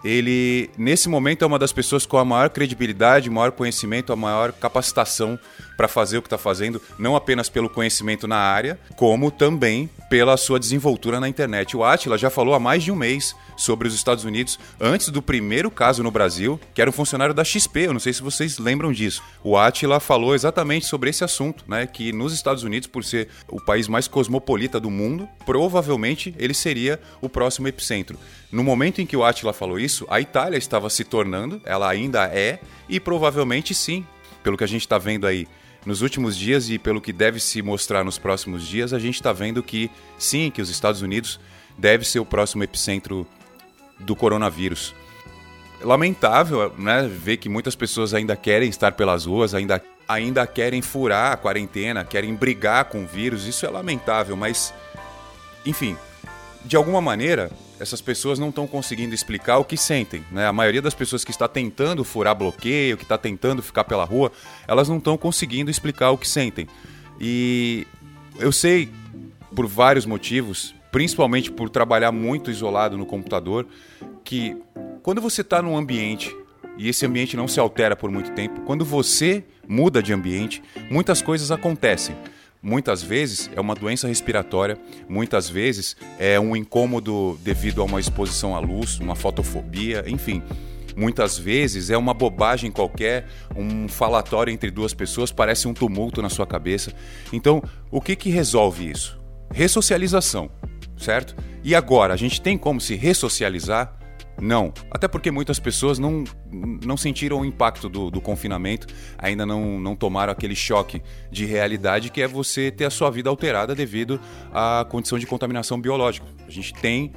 ele, 0.04 0.70
nesse 0.76 1.08
momento, 1.08 1.42
é 1.42 1.46
uma 1.46 1.58
das 1.58 1.72
pessoas 1.72 2.04
com 2.04 2.18
a 2.18 2.24
maior 2.24 2.50
credibilidade, 2.50 3.30
maior 3.30 3.52
conhecimento, 3.52 4.12
a 4.12 4.16
maior 4.16 4.52
capacitação 4.52 5.38
para 5.82 5.88
fazer 5.88 6.18
o 6.18 6.22
que 6.22 6.28
está 6.28 6.38
fazendo, 6.38 6.80
não 6.96 7.16
apenas 7.16 7.48
pelo 7.48 7.68
conhecimento 7.68 8.28
na 8.28 8.36
área, 8.36 8.78
como 8.94 9.32
também 9.32 9.90
pela 10.08 10.36
sua 10.36 10.60
desenvoltura 10.60 11.18
na 11.18 11.28
internet. 11.28 11.76
O 11.76 11.82
Atila 11.82 12.16
já 12.16 12.30
falou 12.30 12.54
há 12.54 12.60
mais 12.60 12.84
de 12.84 12.92
um 12.92 12.94
mês 12.94 13.34
sobre 13.56 13.88
os 13.88 13.94
Estados 13.94 14.22
Unidos, 14.22 14.60
antes 14.80 15.08
do 15.08 15.20
primeiro 15.20 15.72
caso 15.72 16.00
no 16.00 16.10
Brasil, 16.12 16.60
que 16.72 16.80
era 16.80 16.88
um 16.88 16.92
funcionário 16.92 17.34
da 17.34 17.42
XP, 17.42 17.80
eu 17.80 17.92
não 17.92 17.98
sei 17.98 18.12
se 18.12 18.22
vocês 18.22 18.58
lembram 18.58 18.92
disso. 18.92 19.24
O 19.42 19.56
Atila 19.56 19.98
falou 19.98 20.36
exatamente 20.36 20.86
sobre 20.86 21.10
esse 21.10 21.24
assunto, 21.24 21.64
né, 21.66 21.84
que 21.84 22.12
nos 22.12 22.32
Estados 22.32 22.62
Unidos, 22.62 22.86
por 22.86 23.02
ser 23.02 23.28
o 23.48 23.60
país 23.60 23.88
mais 23.88 24.06
cosmopolita 24.06 24.78
do 24.78 24.88
mundo, 24.88 25.28
provavelmente 25.44 26.32
ele 26.38 26.54
seria 26.54 27.00
o 27.20 27.28
próximo 27.28 27.66
epicentro. 27.66 28.16
No 28.52 28.62
momento 28.62 29.00
em 29.00 29.06
que 29.06 29.16
o 29.16 29.24
Atila 29.24 29.52
falou 29.52 29.80
isso, 29.80 30.06
a 30.08 30.20
Itália 30.20 30.58
estava 30.58 30.88
se 30.88 31.02
tornando, 31.02 31.60
ela 31.64 31.90
ainda 31.90 32.26
é, 32.26 32.60
e 32.88 33.00
provavelmente 33.00 33.74
sim, 33.74 34.06
pelo 34.44 34.56
que 34.56 34.64
a 34.64 34.68
gente 34.68 34.82
está 34.82 34.98
vendo 34.98 35.26
aí 35.26 35.48
nos 35.84 36.02
últimos 36.02 36.36
dias 36.36 36.70
e 36.70 36.78
pelo 36.78 37.00
que 37.00 37.12
deve 37.12 37.40
se 37.40 37.60
mostrar 37.62 38.04
nos 38.04 38.18
próximos 38.18 38.66
dias, 38.66 38.92
a 38.92 38.98
gente 38.98 39.16
está 39.16 39.32
vendo 39.32 39.62
que 39.62 39.90
sim, 40.16 40.50
que 40.50 40.62
os 40.62 40.68
Estados 40.68 41.02
Unidos 41.02 41.40
deve 41.76 42.04
ser 42.04 42.20
o 42.20 42.26
próximo 42.26 42.62
epicentro 42.62 43.26
do 43.98 44.14
coronavírus. 44.14 44.94
Lamentável, 45.80 46.72
né, 46.78 47.08
ver 47.08 47.38
que 47.38 47.48
muitas 47.48 47.74
pessoas 47.74 48.14
ainda 48.14 48.36
querem 48.36 48.68
estar 48.68 48.92
pelas 48.92 49.24
ruas, 49.24 49.54
ainda, 49.54 49.82
ainda 50.06 50.46
querem 50.46 50.80
furar 50.80 51.32
a 51.32 51.36
quarentena, 51.36 52.04
querem 52.04 52.34
brigar 52.34 52.84
com 52.84 53.02
o 53.02 53.06
vírus. 53.06 53.46
Isso 53.46 53.66
é 53.66 53.68
lamentável, 53.68 54.36
mas 54.36 54.72
enfim, 55.66 55.96
de 56.64 56.76
alguma 56.76 57.00
maneira, 57.00 57.50
essas 57.82 58.00
pessoas 58.00 58.38
não 58.38 58.50
estão 58.50 58.64
conseguindo 58.64 59.12
explicar 59.12 59.58
o 59.58 59.64
que 59.64 59.76
sentem. 59.76 60.24
Né? 60.30 60.46
A 60.46 60.52
maioria 60.52 60.80
das 60.80 60.94
pessoas 60.94 61.24
que 61.24 61.32
está 61.32 61.48
tentando 61.48 62.04
furar 62.04 62.32
bloqueio, 62.32 62.96
que 62.96 63.02
está 63.02 63.18
tentando 63.18 63.60
ficar 63.60 63.82
pela 63.82 64.04
rua, 64.04 64.30
elas 64.68 64.88
não 64.88 64.98
estão 64.98 65.18
conseguindo 65.18 65.68
explicar 65.68 66.12
o 66.12 66.16
que 66.16 66.28
sentem. 66.28 66.68
E 67.20 67.84
eu 68.38 68.52
sei, 68.52 68.88
por 69.52 69.66
vários 69.66 70.06
motivos, 70.06 70.72
principalmente 70.92 71.50
por 71.50 71.68
trabalhar 71.68 72.12
muito 72.12 72.52
isolado 72.52 72.96
no 72.96 73.04
computador, 73.04 73.66
que 74.22 74.56
quando 75.02 75.20
você 75.20 75.40
está 75.40 75.60
num 75.60 75.76
ambiente 75.76 76.32
e 76.78 76.88
esse 76.88 77.04
ambiente 77.04 77.36
não 77.36 77.48
se 77.48 77.58
altera 77.58 77.96
por 77.96 78.12
muito 78.12 78.30
tempo, 78.30 78.60
quando 78.60 78.84
você 78.84 79.42
muda 79.66 80.00
de 80.00 80.12
ambiente, 80.12 80.62
muitas 80.88 81.20
coisas 81.20 81.50
acontecem. 81.50 82.14
Muitas 82.62 83.02
vezes 83.02 83.50
é 83.56 83.60
uma 83.60 83.74
doença 83.74 84.06
respiratória, 84.06 84.78
muitas 85.08 85.48
vezes 85.50 85.96
é 86.16 86.38
um 86.38 86.54
incômodo 86.54 87.36
devido 87.42 87.82
a 87.82 87.84
uma 87.84 87.98
exposição 87.98 88.54
à 88.54 88.60
luz, 88.60 89.00
uma 89.00 89.16
fotofobia, 89.16 90.04
enfim. 90.06 90.40
Muitas 90.96 91.36
vezes 91.36 91.90
é 91.90 91.96
uma 91.96 92.14
bobagem 92.14 92.70
qualquer, 92.70 93.26
um 93.56 93.88
falatório 93.88 94.52
entre 94.52 94.70
duas 94.70 94.94
pessoas 94.94 95.32
parece 95.32 95.66
um 95.66 95.74
tumulto 95.74 96.22
na 96.22 96.28
sua 96.28 96.46
cabeça. 96.46 96.92
Então, 97.32 97.60
o 97.90 98.00
que, 98.00 98.14
que 98.14 98.30
resolve 98.30 98.88
isso? 98.88 99.20
Ressocialização, 99.52 100.48
certo? 100.96 101.34
E 101.64 101.74
agora, 101.74 102.14
a 102.14 102.16
gente 102.16 102.40
tem 102.40 102.56
como 102.56 102.80
se 102.80 102.94
ressocializar? 102.94 103.98
Não. 104.42 104.74
Até 104.90 105.06
porque 105.06 105.30
muitas 105.30 105.60
pessoas 105.60 106.00
não, 106.00 106.24
não 106.84 106.96
sentiram 106.96 107.40
o 107.40 107.44
impacto 107.44 107.88
do, 107.88 108.10
do, 108.10 108.20
confinamento, 108.20 108.88
ainda 109.16 109.46
não, 109.46 109.78
não 109.78 109.94
tomaram 109.94 110.32
aquele 110.32 110.56
choque 110.56 111.00
de 111.30 111.44
realidade 111.44 112.10
que 112.10 112.20
é 112.20 112.26
você 112.26 112.68
ter 112.68 112.84
a 112.84 112.90
sua 112.90 113.08
vida 113.08 113.30
alterada 113.30 113.72
devido 113.72 114.20
à 114.52 114.84
condição 114.90 115.16
de 115.16 115.28
contaminação 115.28 115.80
biológica. 115.80 116.26
A 116.44 116.50
gente 116.50 116.74
tem 116.74 117.12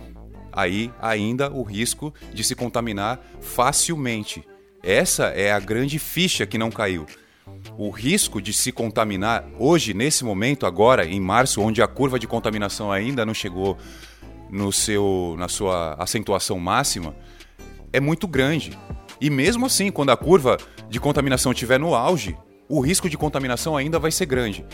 aí 0.53 0.91
ainda 1.01 1.51
o 1.51 1.63
risco 1.63 2.13
de 2.31 2.43
se 2.43 2.53
contaminar 2.53 3.19
facilmente. 3.41 4.47
Essa 4.83 5.29
é 5.29 5.51
a 5.51 5.59
grande 5.59 5.97
ficha 5.97 6.45
que 6.45 6.59
não 6.59 6.69
caiu. 6.69 7.07
O 7.75 7.89
risco 7.89 8.39
de 8.39 8.53
se 8.53 8.71
contaminar 8.71 9.43
hoje, 9.57 9.95
nesse 9.95 10.23
momento, 10.23 10.65
agora, 10.67 11.05
em 11.07 11.19
março, 11.19 11.59
onde 11.59 11.81
a 11.81 11.87
curva 11.87 12.19
de 12.19 12.27
contaminação 12.27 12.91
ainda 12.91 13.25
não 13.25 13.33
chegou 13.33 13.77
no 14.49 14.71
seu, 14.71 15.35
na 15.37 15.47
sua 15.47 15.93
acentuação 15.93 16.59
máxima, 16.59 17.15
é 17.91 17.99
muito 17.99 18.27
grande. 18.27 18.77
E 19.19 19.29
mesmo 19.29 19.65
assim, 19.65 19.91
quando 19.91 20.11
a 20.11 20.17
curva 20.17 20.57
de 20.89 20.99
contaminação 20.99 21.51
estiver 21.51 21.79
no 21.79 21.95
auge, 21.95 22.37
o 22.67 22.79
risco 22.79 23.09
de 23.09 23.17
contaminação 23.17 23.77
ainda 23.77 23.99
vai 23.99 24.11
ser 24.11 24.25
grande. 24.25 24.65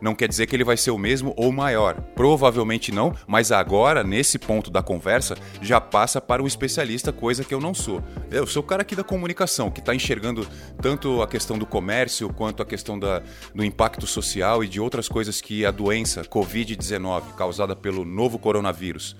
Não 0.00 0.14
quer 0.14 0.28
dizer 0.28 0.46
que 0.46 0.54
ele 0.54 0.62
vai 0.64 0.76
ser 0.76 0.90
o 0.90 0.98
mesmo 0.98 1.32
ou 1.36 1.50
maior. 1.52 2.00
Provavelmente 2.14 2.92
não, 2.92 3.14
mas 3.26 3.50
agora, 3.50 4.04
nesse 4.04 4.38
ponto 4.38 4.70
da 4.70 4.82
conversa, 4.82 5.34
já 5.60 5.80
passa 5.80 6.20
para 6.20 6.40
um 6.42 6.46
especialista, 6.46 7.12
coisa 7.12 7.42
que 7.44 7.54
eu 7.54 7.60
não 7.60 7.74
sou. 7.74 8.02
Eu 8.30 8.46
sou 8.46 8.62
o 8.62 8.66
cara 8.66 8.82
aqui 8.82 8.94
da 8.94 9.02
comunicação, 9.02 9.70
que 9.70 9.80
está 9.80 9.94
enxergando 9.94 10.46
tanto 10.80 11.22
a 11.22 11.26
questão 11.26 11.58
do 11.58 11.66
comércio 11.66 12.32
quanto 12.32 12.62
a 12.62 12.66
questão 12.66 12.96
da, 12.98 13.22
do 13.54 13.64
impacto 13.64 14.06
social 14.06 14.62
e 14.62 14.68
de 14.68 14.78
outras 14.80 15.08
coisas 15.08 15.40
que 15.40 15.66
a 15.66 15.70
doença 15.70 16.22
Covid-19, 16.22 17.34
causada 17.36 17.74
pelo 17.74 18.04
novo 18.04 18.38
coronavírus. 18.38 19.16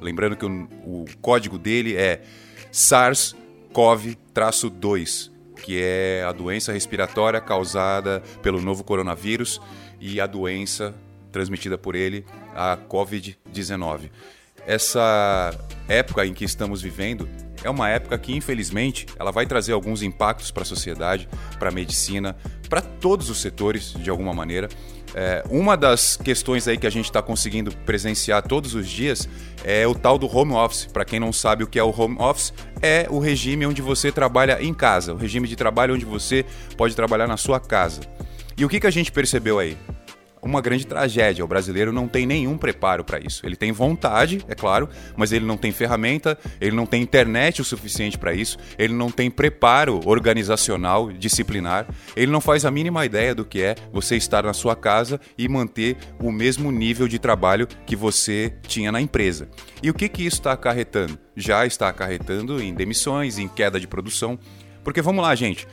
Lembrando 0.00 0.36
que 0.36 0.44
o, 0.44 0.68
o 0.84 1.06
código 1.20 1.58
dele 1.58 1.96
é 1.96 2.22
SARS-CoV-2 2.72 5.34
que 5.64 5.80
é 5.80 6.22
a 6.28 6.32
doença 6.32 6.72
respiratória 6.72 7.40
causada 7.40 8.22
pelo 8.42 8.60
novo 8.60 8.84
coronavírus 8.84 9.60
e 10.04 10.20
a 10.20 10.26
doença 10.26 10.94
transmitida 11.32 11.78
por 11.78 11.94
ele, 11.94 12.26
a 12.54 12.76
Covid-19. 12.76 14.10
Essa 14.66 15.50
época 15.88 16.26
em 16.26 16.34
que 16.34 16.44
estamos 16.44 16.82
vivendo 16.82 17.26
é 17.62 17.70
uma 17.70 17.88
época 17.88 18.18
que, 18.18 18.36
infelizmente, 18.36 19.06
ela 19.18 19.32
vai 19.32 19.46
trazer 19.46 19.72
alguns 19.72 20.02
impactos 20.02 20.50
para 20.50 20.62
a 20.62 20.66
sociedade, 20.66 21.26
para 21.58 21.70
a 21.70 21.72
medicina, 21.72 22.36
para 22.68 22.82
todos 22.82 23.30
os 23.30 23.40
setores, 23.40 23.94
de 23.94 24.10
alguma 24.10 24.34
maneira. 24.34 24.68
É, 25.14 25.42
uma 25.48 25.74
das 25.74 26.18
questões 26.18 26.68
aí 26.68 26.76
que 26.76 26.86
a 26.86 26.90
gente 26.90 27.06
está 27.06 27.22
conseguindo 27.22 27.74
presenciar 27.86 28.42
todos 28.42 28.74
os 28.74 28.86
dias 28.86 29.26
é 29.64 29.86
o 29.86 29.94
tal 29.94 30.18
do 30.18 30.26
home 30.26 30.52
office. 30.52 30.86
Para 30.86 31.06
quem 31.06 31.18
não 31.18 31.32
sabe 31.32 31.64
o 31.64 31.66
que 31.66 31.78
é 31.78 31.82
o 31.82 31.98
home 31.98 32.16
office, 32.18 32.52
é 32.82 33.06
o 33.08 33.18
regime 33.18 33.64
onde 33.64 33.80
você 33.80 34.12
trabalha 34.12 34.62
em 34.62 34.74
casa, 34.74 35.14
o 35.14 35.16
regime 35.16 35.48
de 35.48 35.56
trabalho 35.56 35.94
onde 35.94 36.04
você 36.04 36.44
pode 36.76 36.94
trabalhar 36.94 37.26
na 37.26 37.38
sua 37.38 37.58
casa. 37.58 38.02
E 38.56 38.64
o 38.64 38.68
que, 38.68 38.78
que 38.78 38.86
a 38.86 38.90
gente 38.90 39.10
percebeu 39.10 39.58
aí? 39.58 39.76
Uma 40.44 40.60
grande 40.60 40.86
tragédia. 40.86 41.44
O 41.44 41.48
brasileiro 41.48 41.92
não 41.92 42.06
tem 42.06 42.26
nenhum 42.26 42.58
preparo 42.58 43.02
para 43.02 43.18
isso. 43.18 43.44
Ele 43.44 43.56
tem 43.56 43.72
vontade, 43.72 44.44
é 44.48 44.54
claro, 44.54 44.88
mas 45.16 45.32
ele 45.32 45.44
não 45.44 45.56
tem 45.56 45.72
ferramenta, 45.72 46.38
ele 46.60 46.76
não 46.76 46.86
tem 46.86 47.02
internet 47.02 47.60
o 47.60 47.64
suficiente 47.64 48.18
para 48.18 48.34
isso, 48.34 48.58
ele 48.78 48.94
não 48.94 49.10
tem 49.10 49.30
preparo 49.30 50.00
organizacional, 50.04 51.10
disciplinar, 51.10 51.86
ele 52.14 52.30
não 52.30 52.40
faz 52.40 52.64
a 52.64 52.70
mínima 52.70 53.04
ideia 53.04 53.34
do 53.34 53.44
que 53.44 53.62
é 53.62 53.74
você 53.92 54.16
estar 54.16 54.44
na 54.44 54.52
sua 54.52 54.76
casa 54.76 55.20
e 55.38 55.48
manter 55.48 55.96
o 56.20 56.30
mesmo 56.30 56.70
nível 56.70 57.08
de 57.08 57.18
trabalho 57.18 57.66
que 57.86 57.96
você 57.96 58.52
tinha 58.66 58.92
na 58.92 59.00
empresa. 59.00 59.48
E 59.82 59.90
o 59.90 59.94
que, 59.94 60.08
que 60.08 60.22
isso 60.24 60.36
está 60.36 60.52
acarretando? 60.52 61.18
Já 61.36 61.66
está 61.66 61.88
acarretando 61.88 62.62
em 62.62 62.74
demissões, 62.74 63.38
em 63.38 63.48
queda 63.48 63.80
de 63.80 63.86
produção. 63.86 64.38
Porque 64.82 65.00
vamos 65.00 65.22
lá, 65.22 65.34
gente. 65.34 65.66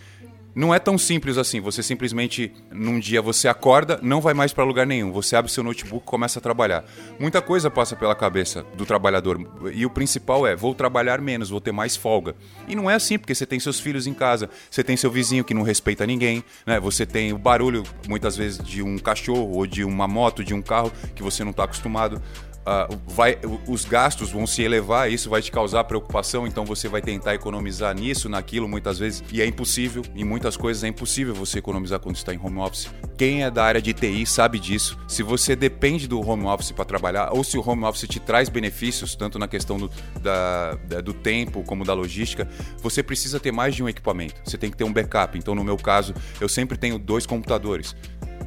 Não 0.53 0.73
é 0.73 0.79
tão 0.79 0.97
simples 0.97 1.37
assim. 1.37 1.61
Você 1.61 1.81
simplesmente, 1.81 2.53
num 2.69 2.99
dia, 2.99 3.21
você 3.21 3.47
acorda, 3.47 3.99
não 4.01 4.19
vai 4.19 4.33
mais 4.33 4.51
para 4.51 4.63
lugar 4.63 4.85
nenhum. 4.85 5.11
Você 5.11 5.35
abre 5.35 5.51
seu 5.51 5.63
notebook, 5.63 6.05
começa 6.05 6.39
a 6.39 6.41
trabalhar. 6.41 6.83
Muita 7.19 7.41
coisa 7.41 7.69
passa 7.69 7.95
pela 7.95 8.13
cabeça 8.13 8.65
do 8.75 8.85
trabalhador. 8.85 9.39
E 9.73 9.85
o 9.85 9.89
principal 9.89 10.45
é: 10.45 10.55
vou 10.55 10.75
trabalhar 10.75 11.21
menos, 11.21 11.49
vou 11.49 11.61
ter 11.61 11.71
mais 11.71 11.95
folga. 11.95 12.35
E 12.67 12.75
não 12.75 12.89
é 12.89 12.95
assim, 12.95 13.17
porque 13.17 13.33
você 13.33 13.45
tem 13.45 13.59
seus 13.59 13.79
filhos 13.79 14.07
em 14.07 14.13
casa, 14.13 14.49
você 14.69 14.83
tem 14.83 14.97
seu 14.97 15.09
vizinho 15.09 15.43
que 15.43 15.53
não 15.53 15.63
respeita 15.63 16.05
ninguém, 16.05 16.43
né? 16.65 16.79
Você 16.79 17.05
tem 17.05 17.31
o 17.31 17.37
barulho, 17.37 17.83
muitas 18.07 18.35
vezes, 18.35 18.61
de 18.63 18.83
um 18.83 18.97
cachorro 18.97 19.51
ou 19.53 19.65
de 19.65 19.83
uma 19.85 20.07
moto, 20.07 20.43
de 20.43 20.53
um 20.53 20.61
carro 20.61 20.91
que 21.15 21.23
você 21.23 21.43
não 21.43 21.51
está 21.51 21.63
acostumado 21.63 22.21
uh, 22.61 22.99
vai, 23.07 23.37
os 23.67 23.85
gastos 23.85 24.31
vão 24.31 24.45
se 24.45 24.61
elevar, 24.61 25.11
isso 25.11 25.29
vai 25.29 25.41
te 25.41 25.51
causar 25.51 25.83
preocupação, 25.83 26.47
então 26.47 26.65
você 26.65 26.87
vai 26.87 27.01
tentar 27.01 27.33
economizar 27.33 27.93
nisso, 27.95 28.29
naquilo, 28.29 28.67
muitas 28.67 28.99
vezes, 28.99 29.23
e 29.31 29.41
é 29.41 29.45
impossível, 29.45 30.03
em 30.15 30.23
muitas 30.23 30.55
coisas 30.57 30.83
é 30.83 30.87
impossível 30.87 31.33
você 31.33 31.59
economizar 31.59 31.99
quando 31.99 32.15
está 32.15 32.33
em 32.33 32.39
home 32.41 32.59
office. 32.59 32.89
Quem 33.17 33.43
é 33.43 33.51
da 33.51 33.63
área 33.63 33.81
de 33.81 33.93
TI 33.93 34.25
sabe 34.25 34.59
disso. 34.59 34.97
Se 35.07 35.21
você 35.23 35.55
depende 35.55 36.07
do 36.07 36.19
home 36.19 36.45
office 36.45 36.71
para 36.71 36.85
trabalhar, 36.85 37.31
ou 37.31 37.43
se 37.43 37.57
o 37.57 37.67
home 37.67 37.83
office 37.83 38.07
te 38.07 38.19
traz 38.19 38.49
benefícios, 38.49 39.15
tanto 39.15 39.37
na 39.37 39.47
questão 39.47 39.77
do, 39.77 39.91
da, 40.21 40.75
da, 40.87 41.01
do 41.01 41.13
tempo 41.13 41.63
como 41.63 41.83
da 41.83 41.93
logística, 41.93 42.47
você 42.81 43.03
precisa 43.03 43.39
ter 43.39 43.51
mais 43.51 43.75
de 43.75 43.83
um 43.83 43.89
equipamento. 43.89 44.41
Você 44.43 44.57
tem 44.57 44.71
que 44.71 44.77
ter 44.77 44.83
um 44.83 44.93
backup. 44.93 45.37
Então, 45.37 45.53
no 45.53 45.63
meu 45.63 45.77
caso, 45.77 46.13
eu 46.39 46.49
sempre 46.49 46.77
tenho 46.77 46.97
dois 46.97 47.25
computadores. 47.25 47.95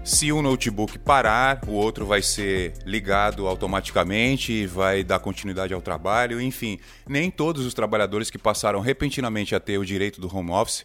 Se 0.04 0.30
um 0.30 0.42
notebook 0.42 0.99
parar, 0.99 1.62
o 1.66 1.70
outro 1.70 2.04
vai 2.04 2.20
ser 2.20 2.75
ligado 2.84 3.49
automaticamente 3.49 4.52
e 4.52 4.66
vai 4.66 5.02
dar 5.02 5.18
continuidade 5.18 5.73
ao 5.73 5.80
trabalho. 5.80 6.42
Enfim, 6.42 6.78
nem 7.08 7.30
todos 7.30 7.64
os 7.64 7.73
trabalhadores 7.73 8.28
que 8.28 8.37
passaram 8.37 8.80
repentinamente 8.80 9.54
a 9.54 9.61
ter 9.61 9.78
o 9.78 9.84
direito 9.84 10.20
do 10.20 10.28
home 10.34 10.50
office 10.50 10.84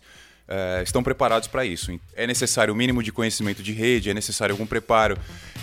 uh, 0.50 0.84
estão 0.84 1.04
preparados 1.04 1.48
para 1.48 1.64
isso. 1.66 1.98
É 2.16 2.26
necessário 2.26 2.74
o 2.74 2.78
mínimo 2.78 3.04
de 3.04 3.12
conhecimento 3.12 3.62
de 3.62 3.72
rede, 3.72 4.10
é 4.10 4.14
necessário 4.14 4.54
algum 4.54 4.66
preparo. 4.66 5.18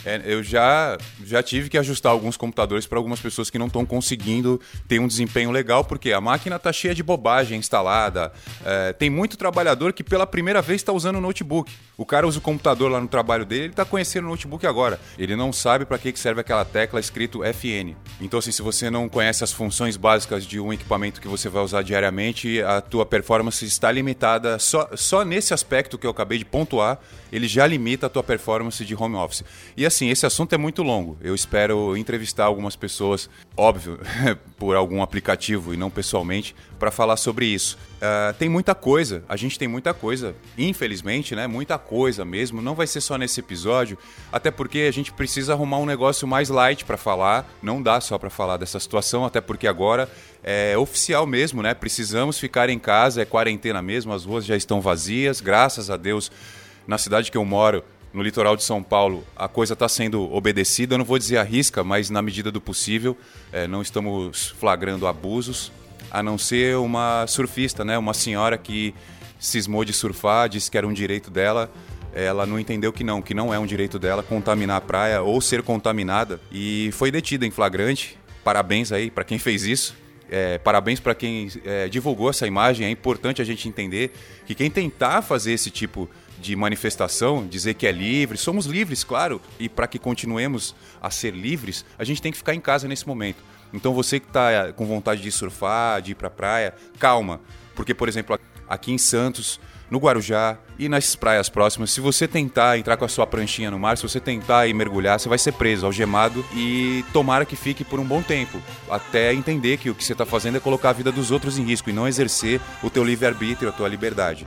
É, 0.05 0.23
eu 0.25 0.43
já, 0.43 0.97
já 1.25 1.43
tive 1.43 1.69
que 1.69 1.77
ajustar 1.77 2.13
alguns 2.13 2.37
computadores 2.37 2.87
para 2.87 2.97
algumas 2.97 3.19
pessoas 3.19 3.51
que 3.51 3.59
não 3.59 3.67
estão 3.67 3.85
conseguindo 3.85 4.61
ter 4.87 5.01
um 5.01 5.09
desempenho 5.09 5.51
legal, 5.51 5.85
porque 5.85 6.13
a 6.13 6.21
máquina 6.21 6.57
está 6.57 6.73
cheia 6.73 6.95
de 6.95 7.03
bobagem 7.03 7.59
instalada. 7.59 8.33
É, 8.65 8.93
tem 8.93 9.11
muito 9.11 9.37
trabalhador 9.37 9.93
que 9.93 10.05
pela 10.05 10.27
primeira 10.27 10.63
vez 10.63 10.81
está 10.81 10.93
usando 10.93 11.17
o 11.17 11.21
notebook. 11.21 11.73
O 11.97 12.07
cara 12.07 12.27
usa 12.27 12.39
o 12.39 12.43
computador 12.43 12.91
lá 12.91 13.01
no 13.01 13.09
trabalho 13.09 13.45
dele, 13.45 13.65
ele 13.65 13.73
está 13.73 13.85
conhecendo 13.85 14.27
o 14.27 14.31
notebook 14.31 14.65
agora. 14.67 15.01
Ele 15.19 15.35
não 15.35 15.53
sabe 15.53 15.85
para 15.85 15.99
que 15.99 16.17
serve 16.17 16.41
aquela 16.41 16.65
tecla 16.65 17.01
escrito 17.01 17.43
FN. 17.43 17.97
Então, 18.21 18.39
assim, 18.39 18.53
se 18.53 18.63
você 18.63 18.89
não 18.91 19.09
conhece 19.09 19.43
as 19.43 19.53
funções 19.53 19.97
básicas 19.97 20.45
de 20.45 20.61
um 20.61 20.73
equipamento 20.73 21.21
que 21.21 21.27
você 21.27 21.49
vai 21.49 21.63
usar 21.63 21.83
diariamente, 21.83 22.63
a 22.63 22.81
tua 22.81 23.05
performance 23.05 23.65
está 23.65 23.91
limitada 23.91 24.59
só 24.59 24.76
só, 24.77 24.91
só 24.95 25.25
nesse 25.25 25.55
aspecto 25.55 25.97
que 25.97 26.07
eu 26.07 26.11
acabei 26.11 26.37
de 26.37 26.45
pontuar, 26.45 26.99
ele 27.33 27.49
já 27.49 27.67
limita 27.67 28.07
a 28.07 28.11
tua 28.11 28.23
performance 28.23 28.85
de 28.85 28.95
home 28.95 29.17
office. 29.17 29.43
E 29.75 29.87
assim, 29.87 30.11
esse 30.11 30.27
assunto 30.27 30.55
é 30.55 30.59
muito 30.59 30.83
longo. 30.83 31.17
Eu 31.23 31.35
espero 31.35 31.97
entrevistar 31.97 32.45
algumas 32.45 32.77
pessoas, 32.77 33.31
óbvio, 33.57 33.99
por 34.59 34.77
algum 34.77 35.03
aplicativo 35.03 35.73
e 35.73 35.77
não 35.77 35.89
pessoalmente, 35.89 36.55
para 36.79 36.91
falar 36.91 37.17
sobre 37.17 37.47
isso. 37.47 37.79
Uh, 38.07 38.35
tem 38.39 38.49
muita 38.49 38.75
coisa, 38.75 39.25
a 39.29 39.37
gente 39.37 39.59
tem 39.59 39.67
muita 39.67 39.93
coisa, 39.93 40.35
infelizmente, 40.57 41.35
né? 41.35 41.47
Muita 41.47 41.79
coisa 41.79 42.25
mesmo. 42.25 42.63
Não 42.63 42.75
vai 42.75 42.87
ser 42.87 43.01
só 43.01 43.19
nesse 43.19 43.41
episódio, 43.41 43.99
até 44.31 44.51
porque 44.51 44.81
a 44.81 44.93
gente 44.93 45.13
precisa 45.13 45.55
arrumar 45.55 45.79
um 45.79 45.87
negócio 45.87 46.27
mais 46.29 46.49
light 46.49 46.85
para 46.85 46.97
falar. 46.97 47.51
Não 47.63 47.83
dá 47.83 48.01
só 48.01 48.19
para 48.19 48.31
falar 48.31 48.57
dessa 48.57 48.79
situação, 48.79 49.25
até 49.25 49.41
porque 49.41 49.67
agora 49.67 50.09
é 50.43 50.77
oficial 50.79 51.27
mesmo, 51.27 51.63
né? 51.63 51.75
Precisamos 51.75 52.39
ficar 52.39 52.69
em 52.69 52.79
casa, 52.79 53.23
é 53.23 53.25
quarentena 53.25 53.83
mesmo, 53.83 54.13
as 54.13 54.25
ruas 54.25 54.45
já 54.45 54.57
estão 54.57 54.81
vazias, 54.81 55.41
graças 55.41 55.91
a 55.91 55.97
Deus. 55.97 56.31
Na 56.87 56.99
cidade 56.99 57.33
que 57.33 57.37
eu 57.37 57.45
moro, 57.45 57.83
no 58.13 58.23
litoral 58.23 58.57
de 58.57 58.63
São 58.63 58.83
Paulo, 58.83 59.25
a 59.35 59.49
coisa 59.49 59.73
está 59.73 59.89
sendo 59.89 60.33
obedecida. 60.33 60.95
Eu 60.95 60.99
não 60.99 61.05
vou 61.05 61.19
dizer 61.19 61.39
a 61.39 61.43
risca, 61.43 61.83
mas 61.83 62.09
na 62.11 62.23
medida 62.23 62.51
do 62.51 62.61
possível. 62.61 63.17
É, 63.53 63.67
não 63.67 63.83
estamos 63.83 64.55
flagrando 64.59 65.07
abusos, 65.07 65.73
a 66.11 66.23
não 66.23 66.39
ser 66.39 66.77
uma 66.77 67.27
surfista, 67.27 67.85
né? 67.85 67.97
Uma 67.99 68.15
senhora 68.15 68.57
que 68.57 68.95
cismou 69.39 69.85
de 69.85 69.93
surfar, 69.93 70.49
disse 70.49 70.71
que 70.71 70.79
era 70.79 70.87
um 70.87 70.93
direito 70.93 71.31
dela. 71.31 71.71
Ela 72.15 72.47
não 72.47 72.59
entendeu 72.59 72.93
que 72.93 73.05
não, 73.05 73.21
que 73.21 73.35
não 73.35 73.53
é 73.53 73.59
um 73.59 73.67
direito 73.67 73.99
dela 73.99 74.23
contaminar 74.23 74.79
a 74.79 74.81
praia 74.81 75.21
ou 75.21 75.41
ser 75.41 75.63
contaminada 75.63 76.41
e 76.51 76.91
foi 76.93 77.11
detida 77.11 77.45
em 77.45 77.51
flagrante. 77.51 78.19
Parabéns 78.43 78.91
aí 78.91 79.11
para 79.11 79.25
quem 79.25 79.39
fez 79.39 79.65
isso. 79.65 79.95
É, 80.31 80.59
parabéns 80.59 80.99
para 80.99 81.15
quem 81.15 81.49
é, 81.65 81.89
divulgou 81.89 82.31
essa 82.31 82.47
imagem. 82.47 82.87
É 82.87 82.91
importante 82.91 83.43
a 83.43 83.45
gente 83.45 83.69
entender 83.69 84.13
que 84.47 84.55
quem 84.55 84.71
tentar 84.71 85.21
fazer 85.23 85.53
esse 85.53 85.71
tipo 85.71 86.09
de 86.39 86.55
manifestação, 86.57 87.47
dizer 87.47 87.75
que 87.75 87.87
é 87.87 87.93
livre, 87.93 88.37
somos 88.37 88.67
livres, 88.67 89.05
claro, 89.05 89.41
e 89.59 89.69
para 89.69 89.87
que 89.87 89.99
continuemos 89.99 90.75
a 91.01 91.11
ser 91.11 91.35
livres, 91.35 91.85
a 91.99 92.05
gente 92.05 92.21
tem 92.21 92.31
que 92.31 92.39
ficar 92.39 92.55
em 92.55 92.61
casa 92.61 92.87
nesse 92.87 93.07
momento. 93.07 93.43
Então 93.73 93.93
você 93.93 94.21
que 94.21 94.27
está 94.27 94.73
com 94.73 94.87
vontade 94.87 95.21
de 95.21 95.31
surfar, 95.31 96.01
de 96.03 96.13
ir 96.13 96.15
para 96.15 96.31
praia, 96.31 96.75
calma, 96.99 97.41
porque 97.75 97.95
por 97.95 98.09
exemplo 98.09 98.39
aqui 98.69 98.93
em 98.93 98.99
Santos 98.99 99.61
no 99.91 99.99
Guarujá 99.99 100.59
e 100.79 100.89
nas 100.89 101.15
praias 101.15 101.49
próximas. 101.49 101.91
Se 101.91 102.01
você 102.01 102.27
tentar 102.27 102.79
entrar 102.79 102.97
com 102.97 103.05
a 103.05 103.09
sua 103.09 103.27
pranchinha 103.27 103.71
no 103.71 103.79
mar, 103.79 103.97
se 103.97 104.03
você 104.03 104.21
tentar 104.21 104.67
ir 104.67 104.75
mergulhar, 104.75 105.19
você 105.19 105.29
vai 105.29 105.39
ser 105.39 105.53
preso, 105.53 105.87
algemado 105.87 106.45
e 106.55 107.05
tomara 107.13 107.45
que 107.45 107.57
fique 107.57 107.85
por 107.85 108.01
um 108.01 108.05
bom 108.05 108.23
tempo, 108.23 108.61
até 108.91 109.33
entender 109.33 109.77
que 109.77 109.91
o 109.91 109.95
que 109.95 110.05
você 110.05 110.13
está 110.13 110.27
fazendo 110.27 110.57
é 110.57 110.61
colocar 110.61 110.91
a 110.91 110.93
vida 110.93 111.13
dos 111.13 111.31
outros 111.31 111.59
em 111.59 111.65
risco 111.65 111.91
e 111.91 111.93
não 111.93 112.09
exercer 112.09 112.61
o 112.83 112.91
teu 112.91 113.05
livre-arbítrio, 113.05 113.69
a 113.69 113.73
tua 113.73 113.89
liberdade. 113.89 114.47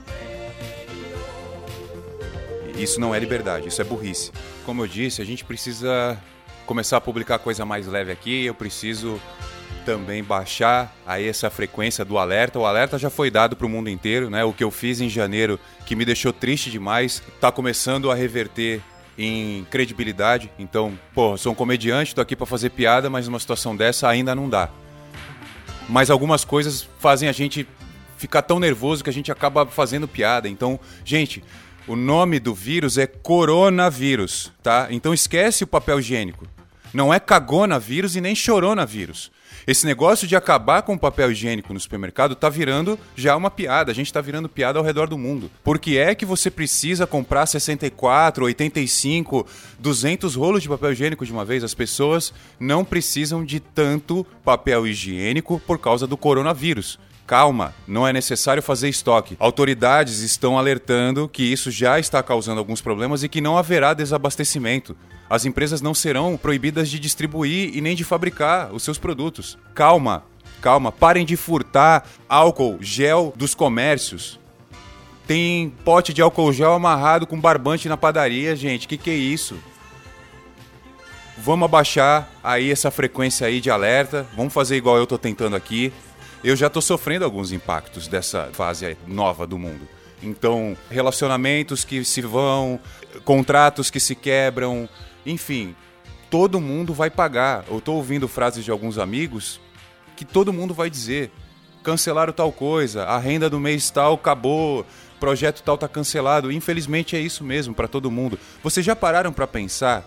Isso 2.77 2.99
não 2.99 3.13
é 3.13 3.19
liberdade, 3.19 3.67
isso 3.67 3.81
é 3.81 3.85
burrice. 3.85 4.31
Como 4.65 4.83
eu 4.83 4.87
disse, 4.87 5.21
a 5.21 5.25
gente 5.25 5.43
precisa 5.43 6.17
começar 6.69 6.97
a 6.97 7.01
publicar 7.01 7.39
coisa 7.39 7.65
mais 7.65 7.87
leve 7.87 8.11
aqui, 8.11 8.45
eu 8.45 8.53
preciso 8.53 9.19
também 9.83 10.23
baixar 10.23 10.95
aí 11.03 11.27
essa 11.27 11.49
frequência 11.49 12.05
do 12.05 12.15
alerta. 12.19 12.59
O 12.59 12.65
alerta 12.67 12.95
já 12.99 13.09
foi 13.09 13.31
dado 13.31 13.55
para 13.55 13.65
o 13.65 13.69
mundo 13.69 13.89
inteiro, 13.89 14.29
né? 14.29 14.43
O 14.43 14.53
que 14.53 14.63
eu 14.63 14.69
fiz 14.69 15.01
em 15.01 15.09
janeiro, 15.09 15.59
que 15.83 15.95
me 15.95 16.05
deixou 16.05 16.31
triste 16.31 16.69
demais, 16.69 17.23
está 17.33 17.51
começando 17.51 18.11
a 18.11 18.13
reverter 18.13 18.83
em 19.17 19.65
credibilidade. 19.71 20.51
Então, 20.59 20.93
pô, 21.11 21.35
sou 21.37 21.53
um 21.53 21.55
comediante, 21.55 22.13
tô 22.13 22.21
aqui 22.21 22.35
para 22.35 22.45
fazer 22.45 22.69
piada, 22.69 23.09
mas 23.09 23.27
numa 23.27 23.39
situação 23.39 23.75
dessa 23.75 24.07
ainda 24.07 24.35
não 24.35 24.47
dá. 24.47 24.69
Mas 25.89 26.11
algumas 26.11 26.45
coisas 26.45 26.87
fazem 26.99 27.27
a 27.27 27.31
gente 27.31 27.67
ficar 28.15 28.43
tão 28.43 28.59
nervoso 28.59 29.03
que 29.03 29.09
a 29.09 29.13
gente 29.13 29.31
acaba 29.31 29.65
fazendo 29.65 30.07
piada. 30.07 30.47
Então, 30.47 30.79
gente, 31.03 31.43
o 31.87 31.95
nome 31.95 32.39
do 32.39 32.53
vírus 32.53 32.99
é 32.99 33.07
coronavírus, 33.07 34.51
tá? 34.61 34.89
Então 34.91 35.15
esquece 35.15 35.63
o 35.63 35.67
papel 35.67 35.99
higiênico. 35.99 36.45
Não 36.93 37.13
é 37.13 37.19
cagonavírus 37.19 38.15
e 38.15 38.21
nem 38.21 38.35
choronavírus. 38.35 39.31
Esse 39.67 39.85
negócio 39.85 40.27
de 40.27 40.35
acabar 40.35 40.81
com 40.81 40.93
o 40.93 40.99
papel 40.99 41.31
higiênico 41.31 41.73
no 41.73 41.79
supermercado 41.79 42.35
tá 42.35 42.49
virando 42.49 42.97
já 43.15 43.35
uma 43.35 43.51
piada. 43.51 43.91
A 43.91 43.95
gente 43.95 44.11
tá 44.11 44.19
virando 44.21 44.49
piada 44.49 44.79
ao 44.79 44.85
redor 44.85 45.07
do 45.07 45.17
mundo. 45.17 45.51
Por 45.63 45.77
que 45.77 45.97
é 45.97 46.15
que 46.15 46.25
você 46.25 46.49
precisa 46.49 47.05
comprar 47.05 47.45
64, 47.45 48.45
85, 48.45 49.45
200 49.77 50.35
rolos 50.35 50.63
de 50.63 50.69
papel 50.69 50.93
higiênico 50.93 51.25
de 51.25 51.31
uma 51.31 51.45
vez? 51.45 51.63
As 51.63 51.75
pessoas 51.75 52.33
não 52.59 52.83
precisam 52.83 53.45
de 53.45 53.59
tanto 53.59 54.25
papel 54.43 54.87
higiênico 54.87 55.61
por 55.67 55.77
causa 55.77 56.07
do 56.07 56.17
coronavírus. 56.17 56.97
Calma, 57.29 57.75
não 57.87 58.07
é 58.07 58.11
necessário 58.11 58.63
fazer 58.63 58.89
estoque. 58.89 59.37
Autoridades 59.39 60.21
estão 60.21 60.57
alertando 60.57 61.29
que 61.29 61.43
isso 61.43 61.69
já 61.69 61.99
está 61.99 62.23
causando 62.23 62.57
alguns 62.57 62.81
problemas 62.81 63.21
e 63.21 63.29
que 63.29 63.39
não 63.39 63.55
haverá 63.55 63.93
desabastecimento. 63.93 64.97
As 65.29 65.45
empresas 65.45 65.79
não 65.79 65.93
serão 65.93 66.35
proibidas 66.35 66.89
de 66.89 66.97
distribuir 66.97 67.77
e 67.77 67.81
nem 67.81 67.95
de 67.95 68.03
fabricar 68.03 68.73
os 68.73 68.81
seus 68.81 68.97
produtos. 68.97 69.59
Calma, 69.75 70.23
calma, 70.59 70.91
parem 70.91 71.23
de 71.23 71.37
furtar 71.37 72.03
álcool 72.27 72.79
gel 72.81 73.31
dos 73.35 73.53
comércios. 73.53 74.39
Tem 75.27 75.71
pote 75.85 76.11
de 76.15 76.23
álcool 76.23 76.51
gel 76.51 76.73
amarrado 76.73 77.27
com 77.27 77.39
barbante 77.39 77.87
na 77.87 77.95
padaria, 77.95 78.55
gente. 78.55 78.87
Que 78.87 78.97
que 78.97 79.11
é 79.11 79.15
isso? 79.15 79.55
Vamos 81.37 81.65
abaixar 81.65 82.27
aí 82.43 82.71
essa 82.71 82.89
frequência 82.89 83.45
aí 83.45 83.61
de 83.61 83.69
alerta. 83.69 84.25
Vamos 84.35 84.51
fazer 84.51 84.77
igual 84.77 84.97
eu 84.97 85.05
tô 85.05 85.15
tentando 85.15 85.55
aqui 85.55 85.93
eu 86.43 86.55
já 86.55 86.67
estou 86.67 86.81
sofrendo 86.81 87.25
alguns 87.25 87.51
impactos 87.51 88.07
dessa 88.07 88.49
fase 88.53 88.97
nova 89.05 89.45
do 89.45 89.57
mundo. 89.57 89.87
Então, 90.21 90.75
relacionamentos 90.89 91.83
que 91.83 92.03
se 92.03 92.21
vão, 92.21 92.79
contratos 93.23 93.89
que 93.89 93.99
se 93.99 94.15
quebram, 94.15 94.87
enfim, 95.25 95.75
todo 96.29 96.59
mundo 96.59 96.93
vai 96.93 97.09
pagar. 97.09 97.65
Eu 97.69 97.77
estou 97.79 97.95
ouvindo 97.95 98.27
frases 98.27 98.63
de 98.63 98.71
alguns 98.71 98.97
amigos 98.97 99.59
que 100.15 100.25
todo 100.25 100.53
mundo 100.53 100.73
vai 100.73 100.89
dizer: 100.89 101.31
cancelaram 101.83 102.33
tal 102.33 102.51
coisa, 102.51 103.03
a 103.05 103.17
renda 103.17 103.49
do 103.49 103.59
mês 103.59 103.89
tal 103.89 104.15
acabou, 104.15 104.85
projeto 105.19 105.63
tal 105.63 105.75
está 105.75 105.87
cancelado. 105.87 106.51
Infelizmente 106.51 107.15
é 107.15 107.19
isso 107.19 107.43
mesmo 107.43 107.73
para 107.73 107.87
todo 107.87 108.11
mundo. 108.11 108.37
Vocês 108.61 108.85
já 108.85 108.95
pararam 108.95 109.31
para 109.31 109.47
pensar? 109.47 110.05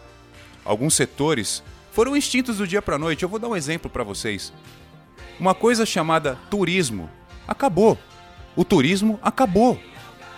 Alguns 0.65 0.95
setores 0.95 1.63
foram 1.91 2.17
extintos 2.17 2.59
do 2.59 2.67
dia 2.67 2.81
para 2.83 2.99
noite. 2.99 3.23
Eu 3.23 3.29
vou 3.29 3.39
dar 3.39 3.49
um 3.49 3.57
exemplo 3.57 3.91
para 3.91 4.05
vocês. 4.05 4.53
Uma 5.43 5.57
coisa 5.57 5.85
chamada 5.85 6.39
turismo 6.49 7.11
acabou. 7.49 7.99
O 8.55 8.65
turismo 8.65 9.19
acabou. 9.21 9.77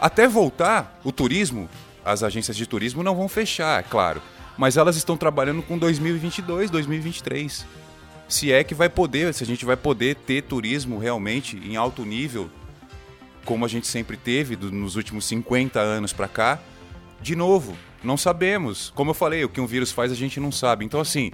Até 0.01 0.27
voltar, 0.27 0.99
o 1.05 1.13
turismo, 1.13 1.69
as 2.03 2.23
agências 2.23 2.57
de 2.57 2.67
turismo 2.67 3.03
não 3.03 3.15
vão 3.15 3.29
fechar, 3.29 3.81
é 3.81 3.83
claro, 3.83 4.23
mas 4.57 4.79
elas 4.79 4.97
estão 4.97 5.15
trabalhando 5.15 5.61
com 5.61 5.77
2022, 5.77 6.71
2023. 6.71 7.67
Se 8.27 8.51
é 8.51 8.65
que 8.65 8.75
vai 8.75 8.89
poder, 8.89 9.35
se 9.35 9.45
a 9.45 9.47
gente 9.47 9.67
vai 9.67 9.77
poder 9.77 10.17
ter 10.17 10.43
turismo 10.45 10.99
realmente 10.99 11.59
em 11.59 11.77
alto 11.77 12.03
nível, 12.03 12.51
como 13.45 13.67
a 13.67 13.69
gente 13.69 13.87
sempre 13.87 14.17
teve 14.17 14.57
nos 14.57 14.97
últimos 14.97 15.27
50 15.27 15.79
anos 15.81 16.15
para 16.15 16.29
cá, 16.29 16.59
de 17.21 17.37
novo, 17.37 17.77
não 18.03 18.17
sabemos. 18.17 18.91
Como 18.95 19.11
eu 19.11 19.15
falei, 19.15 19.45
o 19.45 19.51
que 19.51 19.61
um 19.61 19.67
vírus 19.67 19.93
faz 19.93 20.11
a 20.11 20.15
gente 20.15 20.41
não 20.41 20.51
sabe. 20.51 20.83
Então, 20.83 20.99
assim, 20.99 21.31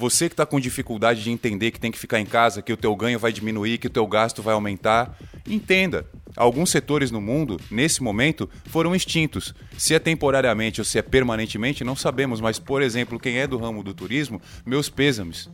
você 0.00 0.30
que 0.30 0.32
está 0.32 0.46
com 0.46 0.58
dificuldade 0.58 1.22
de 1.22 1.30
entender 1.30 1.70
que 1.70 1.78
tem 1.78 1.92
que 1.92 1.98
ficar 1.98 2.18
em 2.18 2.24
casa, 2.24 2.62
que 2.62 2.72
o 2.72 2.76
teu 2.76 2.96
ganho 2.96 3.18
vai 3.18 3.30
diminuir, 3.30 3.76
que 3.76 3.86
o 3.86 3.90
teu 3.90 4.06
gasto 4.06 4.42
vai 4.42 4.54
aumentar, 4.54 5.14
entenda. 5.46 6.06
Alguns 6.34 6.70
setores 6.70 7.10
no 7.10 7.20
mundo, 7.20 7.60
nesse 7.70 8.02
momento, 8.02 8.48
foram 8.64 8.94
extintos. 8.94 9.54
Se 9.76 9.92
é 9.92 9.98
temporariamente 9.98 10.80
ou 10.80 10.86
se 10.86 10.98
é 10.98 11.02
permanentemente, 11.02 11.84
não 11.84 11.94
sabemos, 11.94 12.40
mas, 12.40 12.58
por 12.58 12.80
exemplo, 12.80 13.20
quem 13.20 13.36
é 13.40 13.46
do 13.46 13.58
ramo 13.58 13.82
do 13.82 13.92
turismo, 13.92 14.40
meus 14.64 14.88
pêsames. 14.88 15.50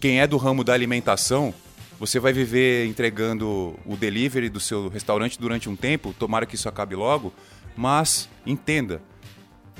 Quem 0.00 0.20
é 0.20 0.26
do 0.26 0.36
ramo 0.36 0.64
da 0.64 0.72
alimentação, 0.72 1.54
você 1.96 2.18
vai 2.18 2.32
viver 2.32 2.86
entregando 2.86 3.78
o 3.86 3.96
delivery 3.96 4.48
do 4.48 4.58
seu 4.58 4.88
restaurante 4.88 5.38
durante 5.38 5.68
um 5.68 5.76
tempo, 5.76 6.12
tomara 6.18 6.44
que 6.44 6.56
isso 6.56 6.68
acabe 6.68 6.96
logo, 6.96 7.32
mas 7.76 8.28
entenda, 8.44 9.00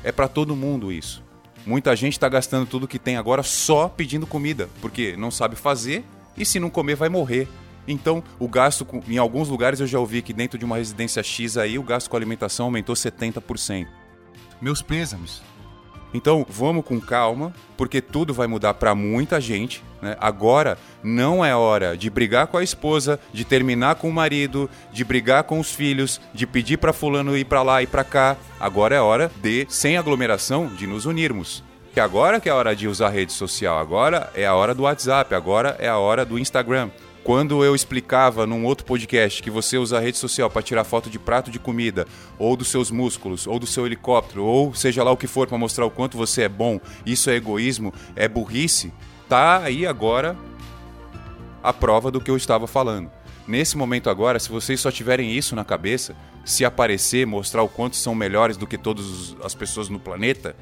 é 0.05 0.13
para 0.13 0.29
todo 0.29 0.55
mundo 0.55 0.93
isso. 0.93 1.25
Muita 1.66 1.96
gente 1.96 2.12
está 2.12 2.29
gastando 2.29 2.66
tudo 2.66 2.88
que 2.88 2.98
tem 2.98 3.16
agora 3.16 3.42
só 3.42 3.88
pedindo 3.88 4.27
comida, 4.27 4.68
porque 4.81 5.16
não 5.16 5.31
sabe 5.31 5.57
fazer 5.57 6.05
e 6.37 6.44
se 6.44 6.61
não 6.61 6.68
comer 6.68 6.94
vai 6.94 7.09
morrer. 7.09 7.48
Então, 7.87 8.22
o 8.38 8.48
gasto, 8.48 8.87
em 9.09 9.18
alguns 9.18 9.48
lugares 9.48 9.81
eu 9.81 9.87
já 9.87 9.98
ouvi 9.98 10.22
que 10.22 10.33
dentro 10.33 10.59
de 10.59 10.64
uma 10.64 10.77
residência 10.77 11.22
X 11.22 11.57
aí, 11.57 11.79
o 11.79 11.83
gasto 11.83 12.09
com 12.09 12.16
alimentação 12.16 12.66
aumentou 12.66 12.94
70%. 12.94 13.87
Meus 14.61 14.83
pêsames. 14.83 15.42
Então, 16.14 16.46
vamos 16.48 16.85
com 16.85 17.00
calma, 17.00 17.53
porque 17.77 18.00
tudo 18.00 18.33
vai 18.33 18.46
mudar 18.46 18.74
para 18.74 18.94
muita 18.94 19.40
gente. 19.40 19.83
Né? 20.00 20.16
Agora 20.20 20.79
não 21.03 21.44
é 21.44 21.57
hora 21.57 21.96
de 21.96 22.09
brigar 22.09 22.46
com 22.46 22.57
a 22.57 22.62
esposa, 22.62 23.18
de 23.33 23.44
terminar 23.44 23.96
com 23.96 24.09
o 24.09 24.12
marido, 24.12 24.70
de 24.92 25.05
brigar 25.05 25.42
com 25.42 25.59
os 25.59 25.72
filhos, 25.72 26.20
de 26.33 26.46
pedir 26.46 26.77
para 26.77 26.92
fulano 26.92 27.37
ir 27.37 27.44
para 27.44 27.62
lá 27.62 27.83
e 27.83 27.87
para 27.87 28.05
cá. 28.05 28.37
Agora 28.61 28.94
é 28.94 29.00
hora 29.00 29.29
de, 29.42 29.66
sem 29.68 29.96
aglomeração, 29.96 30.68
de 30.68 30.87
nos 30.87 31.05
unirmos. 31.05 31.64
Que 31.92 31.98
agora 31.98 32.38
que 32.38 32.48
é 32.48 32.53
a 32.53 32.57
hora 32.57 32.77
de 32.77 32.87
usar 32.87 33.09
rede 33.09 33.33
social, 33.33 33.79
agora 33.79 34.31
é 34.35 34.46
a 34.46 34.55
hora 34.55 34.74
do 34.74 34.85
WhatsApp, 34.85 35.35
agora 35.35 35.77
é 35.81 35.88
a 35.88 35.98
hora 35.98 36.24
do 36.24 36.38
Instagram. 36.38 36.90
Quando 37.25 37.65
eu 37.65 37.75
explicava 37.75 38.47
num 38.47 38.67
outro 38.67 38.85
podcast 38.85 39.43
que 39.43 39.49
você 39.49 39.79
usa 39.79 39.97
a 39.97 40.01
rede 40.01 40.19
social 40.19 40.51
para 40.51 40.61
tirar 40.61 40.85
foto 40.85 41.09
de 41.09 41.19
prato 41.19 41.51
de 41.51 41.59
comida, 41.59 42.07
ou 42.39 42.55
dos 42.55 42.69
seus 42.69 42.91
músculos, 42.91 43.47
ou 43.47 43.59
do 43.59 43.67
seu 43.67 43.87
helicóptero, 43.87 44.45
ou 44.45 44.75
seja 44.75 45.03
lá 45.03 45.11
o 45.11 45.17
que 45.17 45.27
for 45.27 45.49
para 45.49 45.57
mostrar 45.57 45.87
o 45.87 45.91
quanto 45.91 46.19
você 46.19 46.43
é 46.43 46.49
bom, 46.51 46.79
isso 47.07 47.31
é 47.31 47.37
egoísmo, 47.37 47.95
é 48.15 48.29
burrice, 48.29 48.93
tá 49.27 49.63
aí 49.63 49.87
agora 49.87 50.37
a 51.63 51.73
prova 51.73 52.11
do 52.11 52.21
que 52.21 52.31
eu 52.31 52.37
estava 52.37 52.67
falando. 52.67 53.11
Nesse 53.49 53.75
momento 53.75 54.11
agora, 54.11 54.39
se 54.39 54.51
vocês 54.51 54.79
só 54.79 54.91
tiverem 54.91 55.33
isso 55.33 55.57
na 55.57 55.65
cabeça, 55.65 56.15
se 56.45 56.63
aparecer, 56.63 57.27
mostrar 57.27 57.63
o 57.63 57.69
quanto 57.71 57.97
são 57.97 58.15
melhores 58.15 58.59
do 58.59 58.67
que 58.67 58.77
todas 58.77 59.35
as 59.43 59.55
pessoas 59.55 59.89
no 59.89 59.99
planeta, 59.99 60.55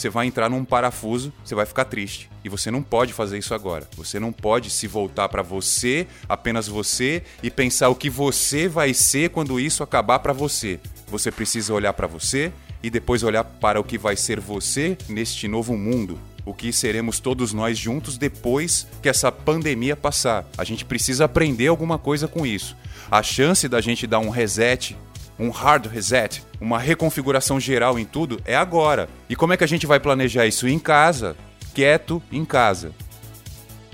você 0.00 0.08
vai 0.08 0.26
entrar 0.26 0.48
num 0.48 0.64
parafuso, 0.64 1.32
você 1.44 1.54
vai 1.54 1.66
ficar 1.66 1.84
triste. 1.84 2.30
E 2.42 2.48
você 2.48 2.70
não 2.70 2.82
pode 2.82 3.12
fazer 3.12 3.38
isso 3.38 3.54
agora. 3.54 3.86
Você 3.96 4.18
não 4.18 4.32
pode 4.32 4.70
se 4.70 4.86
voltar 4.86 5.28
para 5.28 5.42
você, 5.42 6.06
apenas 6.28 6.66
você, 6.66 7.22
e 7.42 7.50
pensar 7.50 7.90
o 7.90 7.94
que 7.94 8.08
você 8.08 8.66
vai 8.66 8.94
ser 8.94 9.30
quando 9.30 9.60
isso 9.60 9.82
acabar 9.82 10.18
para 10.20 10.32
você. 10.32 10.80
Você 11.08 11.30
precisa 11.30 11.74
olhar 11.74 11.92
para 11.92 12.06
você 12.06 12.50
e 12.82 12.88
depois 12.88 13.22
olhar 13.22 13.44
para 13.44 13.78
o 13.78 13.84
que 13.84 13.98
vai 13.98 14.16
ser 14.16 14.40
você 14.40 14.96
neste 15.08 15.46
novo 15.46 15.76
mundo. 15.76 16.18
O 16.46 16.54
que 16.54 16.72
seremos 16.72 17.20
todos 17.20 17.52
nós 17.52 17.76
juntos 17.76 18.16
depois 18.16 18.86
que 19.02 19.08
essa 19.08 19.30
pandemia 19.30 19.94
passar. 19.94 20.48
A 20.56 20.64
gente 20.64 20.84
precisa 20.84 21.26
aprender 21.26 21.66
alguma 21.66 21.98
coisa 21.98 22.26
com 22.26 22.46
isso. 22.46 22.74
A 23.10 23.22
chance 23.22 23.68
da 23.68 23.80
gente 23.80 24.06
dar 24.06 24.20
um 24.20 24.30
reset 24.30 24.96
um 25.40 25.48
hard 25.48 25.86
reset, 25.86 26.44
uma 26.60 26.78
reconfiguração 26.78 27.58
geral 27.58 27.98
em 27.98 28.04
tudo, 28.04 28.38
é 28.44 28.54
agora. 28.54 29.08
E 29.26 29.34
como 29.34 29.54
é 29.54 29.56
que 29.56 29.64
a 29.64 29.66
gente 29.66 29.86
vai 29.86 29.98
planejar 29.98 30.46
isso? 30.46 30.68
Em 30.68 30.78
casa, 30.78 31.34
quieto 31.72 32.22
em 32.30 32.44
casa. 32.44 32.92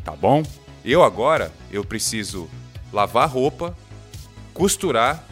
Tá 0.05 0.11
bom? 0.11 0.43
Eu 0.85 1.05
agora, 1.05 1.53
eu 1.71 1.85
preciso 1.85 2.51
lavar 2.93 3.29
roupa, 3.29 3.77
costurar, 4.53 5.25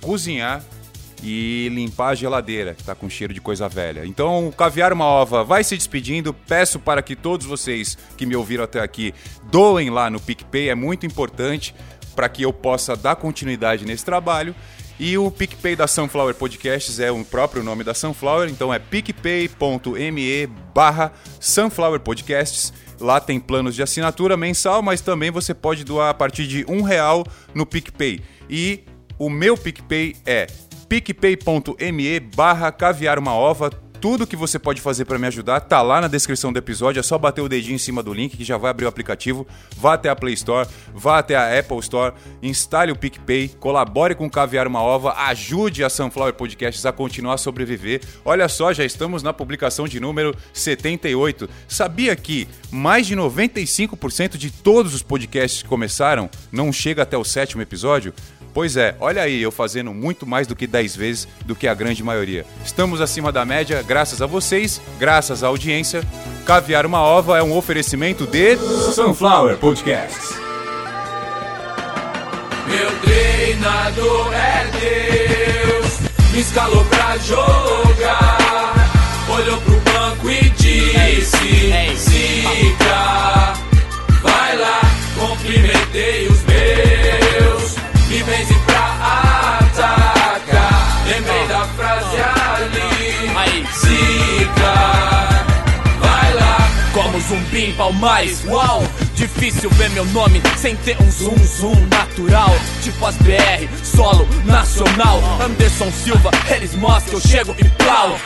cozinhar 0.00 0.62
e 1.22 1.68
limpar 1.72 2.10
a 2.10 2.14
geladeira, 2.14 2.74
que 2.74 2.84
tá 2.84 2.94
com 2.94 3.10
cheiro 3.10 3.34
de 3.34 3.40
coisa 3.40 3.68
velha. 3.68 4.06
Então, 4.06 4.48
o 4.48 4.52
Caviar 4.52 4.92
Uma 4.92 5.04
Ova 5.04 5.42
vai 5.42 5.64
se 5.64 5.76
despedindo. 5.76 6.32
Peço 6.32 6.78
para 6.78 7.02
que 7.02 7.16
todos 7.16 7.44
vocês 7.44 7.98
que 8.16 8.24
me 8.24 8.36
ouviram 8.36 8.64
até 8.64 8.80
aqui 8.80 9.12
doem 9.50 9.90
lá 9.90 10.08
no 10.08 10.20
PicPay, 10.20 10.68
é 10.68 10.74
muito 10.76 11.04
importante 11.04 11.74
para 12.14 12.28
que 12.28 12.42
eu 12.42 12.52
possa 12.52 12.96
dar 12.96 13.16
continuidade 13.16 13.84
nesse 13.84 14.04
trabalho. 14.04 14.54
E 15.02 15.16
o 15.16 15.30
PicPay 15.30 15.74
da 15.74 15.86
Sunflower 15.86 16.34
Podcasts 16.34 17.00
é 17.00 17.10
o 17.10 17.24
próprio 17.24 17.62
nome 17.62 17.82
da 17.82 17.94
Sunflower, 17.94 18.50
então 18.50 18.72
é 18.72 18.78
picpay.me 18.78 20.46
barra 20.74 21.10
Sunflower 21.40 22.00
Podcasts. 22.00 22.70
Lá 23.00 23.18
tem 23.18 23.40
planos 23.40 23.74
de 23.74 23.82
assinatura 23.82 24.36
mensal, 24.36 24.82
mas 24.82 25.00
também 25.00 25.30
você 25.30 25.54
pode 25.54 25.84
doar 25.84 26.10
a 26.10 26.14
partir 26.14 26.46
de 26.46 26.66
um 26.68 26.82
real 26.82 27.24
no 27.54 27.64
PicPay. 27.64 28.20
E 28.46 28.84
o 29.18 29.30
meu 29.30 29.56
PicPay 29.56 30.16
é 30.26 30.46
picpay.me 30.86 32.20
barra 32.20 32.70
caviar 32.70 33.18
uma 33.18 33.34
ova 33.34 33.70
Tudo 34.00 34.26
que 34.26 34.34
você 34.34 34.58
pode 34.58 34.80
fazer 34.80 35.04
para 35.04 35.18
me 35.18 35.26
ajudar 35.26 35.60
tá 35.60 35.82
lá 35.82 36.00
na 36.00 36.08
descrição 36.08 36.50
do 36.50 36.58
episódio. 36.58 37.00
É 37.00 37.02
só 37.02 37.18
bater 37.18 37.42
o 37.42 37.48
dedinho 37.48 37.74
em 37.74 37.78
cima 37.78 38.02
do 38.02 38.14
link 38.14 38.34
que 38.34 38.44
já 38.44 38.56
vai 38.56 38.70
abrir 38.70 38.86
o 38.86 38.88
aplicativo. 38.88 39.46
Vá 39.76 39.92
até 39.92 40.08
a 40.08 40.16
Play 40.16 40.32
Store, 40.32 40.66
vá 40.94 41.18
até 41.18 41.36
a 41.36 41.58
Apple 41.58 41.78
Store, 41.80 42.14
instale 42.42 42.92
o 42.92 42.96
PicPay, 42.96 43.48
colabore 43.60 44.14
com 44.14 44.24
o 44.24 44.30
Caviar 44.30 44.66
Uma 44.66 44.80
Ova, 44.80 45.12
ajude 45.26 45.84
a 45.84 45.90
Sunflower 45.90 46.32
Podcasts 46.32 46.86
a 46.86 46.92
continuar 46.92 47.34
a 47.34 47.38
sobreviver. 47.38 48.00
Olha 48.24 48.48
só, 48.48 48.72
já 48.72 48.86
estamos 48.86 49.22
na 49.22 49.34
publicação 49.34 49.86
de 49.86 50.00
número 50.00 50.34
78. 50.54 51.46
Sabia 51.68 52.16
que 52.16 52.48
mais 52.70 53.06
de 53.06 53.14
95% 53.14 54.38
de 54.38 54.50
todos 54.50 54.94
os 54.94 55.02
podcasts 55.02 55.62
que 55.62 55.68
começaram 55.68 56.30
não 56.50 56.72
chega 56.72 57.02
até 57.02 57.18
o 57.18 57.24
sétimo 57.24 57.60
episódio? 57.60 58.14
Pois 58.52 58.76
é, 58.76 58.96
olha 59.00 59.22
aí, 59.22 59.40
eu 59.40 59.52
fazendo 59.52 59.94
muito 59.94 60.26
mais 60.26 60.46
do 60.46 60.56
que 60.56 60.66
10 60.66 60.96
vezes 60.96 61.28
do 61.44 61.54
que 61.54 61.68
a 61.68 61.74
grande 61.74 62.02
maioria. 62.02 62.44
Estamos 62.64 63.00
acima 63.00 63.30
da 63.30 63.44
média, 63.44 63.82
graças 63.86 64.20
a 64.20 64.26
vocês, 64.26 64.80
graças 64.98 65.44
à 65.44 65.46
audiência. 65.46 66.02
Caviar 66.44 66.84
uma 66.84 67.00
ova 67.00 67.38
é 67.38 67.42
um 67.42 67.56
oferecimento 67.56 68.26
de 68.26 68.56
Sunflower 68.94 69.56
Podcasts. 69.58 70.30
Meu 72.66 72.90
treinador 73.00 74.32
é 74.32 74.70
Deus, 74.70 76.00
me 76.32 76.40
escalou 76.40 76.84
pra 76.86 77.18
jogar. 77.18 78.90
Olhou 79.28 79.60
pro 79.60 79.80
banco 79.80 80.28
e 80.28 80.50
disse: 80.50 81.96
Zica, 81.96 83.49
Palmares, 97.80 98.44
uau! 98.44 98.82
Difícil 99.14 99.70
ver 99.70 99.88
meu 99.88 100.04
nome 100.04 100.42
sem 100.58 100.76
ter 100.76 101.00
um 101.00 101.10
zoom 101.10 101.34
zoom 101.46 101.86
natural. 101.86 102.50
Tipo 102.82 103.06
as 103.06 103.16
BR, 103.16 103.66
solo, 103.82 104.28
nacional. 104.44 105.18
Anderson 105.42 105.90
Silva, 105.90 106.30
eles 106.54 106.74
mostram, 106.74 107.14
eu 107.14 107.20
chego 107.22 107.56
e 107.58 107.64
plau. 107.82 108.18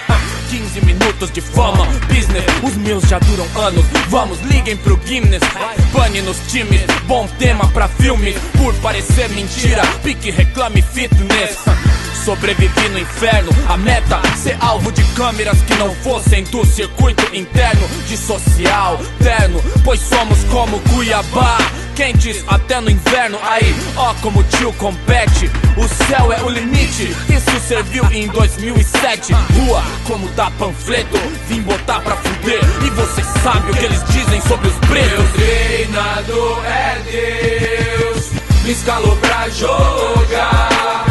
15 0.51 0.81
minutos 0.85 1.31
de 1.31 1.41
fama, 1.41 1.87
business, 2.09 2.45
os 2.65 2.77
meus 2.79 3.05
já 3.05 3.21
duram 3.21 3.47
anos. 3.55 3.85
Vamos, 4.09 4.41
liguem 4.41 4.77
pro 4.77 4.97
Guinness. 4.97 5.45
Pane 5.93 6.21
nos 6.23 6.39
times, 6.49 6.83
bom 7.07 7.29
tema 7.39 7.69
pra 7.69 7.87
filmes. 7.87 8.35
Por 8.59 8.75
parecer 8.81 9.29
mentira, 9.29 9.83
pique 10.03 10.33
reclame 10.33 10.83
fitness. 10.83 11.59
Sobrevivi 12.25 12.89
no 12.89 12.99
inferno, 12.99 13.51
a 13.69 13.77
meta 13.77 14.19
ser 14.43 14.57
alvo 14.59 14.91
de 14.91 15.05
câmeras 15.15 15.61
que 15.63 15.75
não 15.75 15.95
fossem 15.97 16.43
do 16.45 16.65
circuito 16.65 17.23
interno 17.37 17.87
de 18.09 18.17
social 18.17 18.99
terno, 19.23 19.63
pois 19.85 20.01
somos 20.01 20.43
como 20.45 20.81
Cuiabá, 20.81 21.59
quentes 21.95 22.43
até 22.49 22.81
no 22.81 22.91
inverno. 22.91 23.39
Aí, 23.43 23.77
ó 23.97 24.15
como 24.23 24.41
o 24.41 24.45
tio 24.45 24.73
compete, 24.75 25.51
o 25.77 25.87
céu 26.07 26.33
é 26.33 26.43
o 26.43 26.49
limite. 26.49 27.15
Isso 27.29 27.61
serviu 27.69 28.05
em 28.11 28.27
2007. 28.29 29.35
Rua, 29.35 29.83
como 30.07 30.27
dá 30.31 30.51
panfleto, 30.53 31.19
vim 31.47 31.61
botar 31.61 32.01
pra 32.01 32.17
fuder. 32.17 32.61
E 32.87 32.91
você 32.91 33.23
sabe 33.43 33.71
o 33.71 33.75
que 33.75 33.85
eles 33.85 34.03
dizem 34.09 34.41
sobre 34.49 34.69
os 34.69 34.75
Meu 34.79 34.89
pretos? 34.89 35.31
treinador 35.33 36.65
é 36.65 37.99
Deus, 38.01 38.31
me 38.65 38.73
escalou 38.73 39.15
pra 39.17 39.47
jogar. 39.51 41.05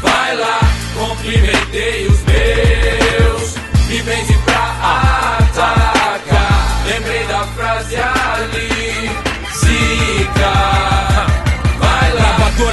vai 0.00 0.36
lá, 0.36 0.60
cumprimentei 0.94 2.06
os 2.06 2.22
meus. 2.22 3.56
Me 3.88 4.00
benze 4.02 4.32
pra 4.44 5.36
atacar. 5.40 6.84
Lembrei 6.86 7.26
da 7.26 7.44
frase 7.48 7.96
ali: 7.96 9.10
vai 9.52 10.91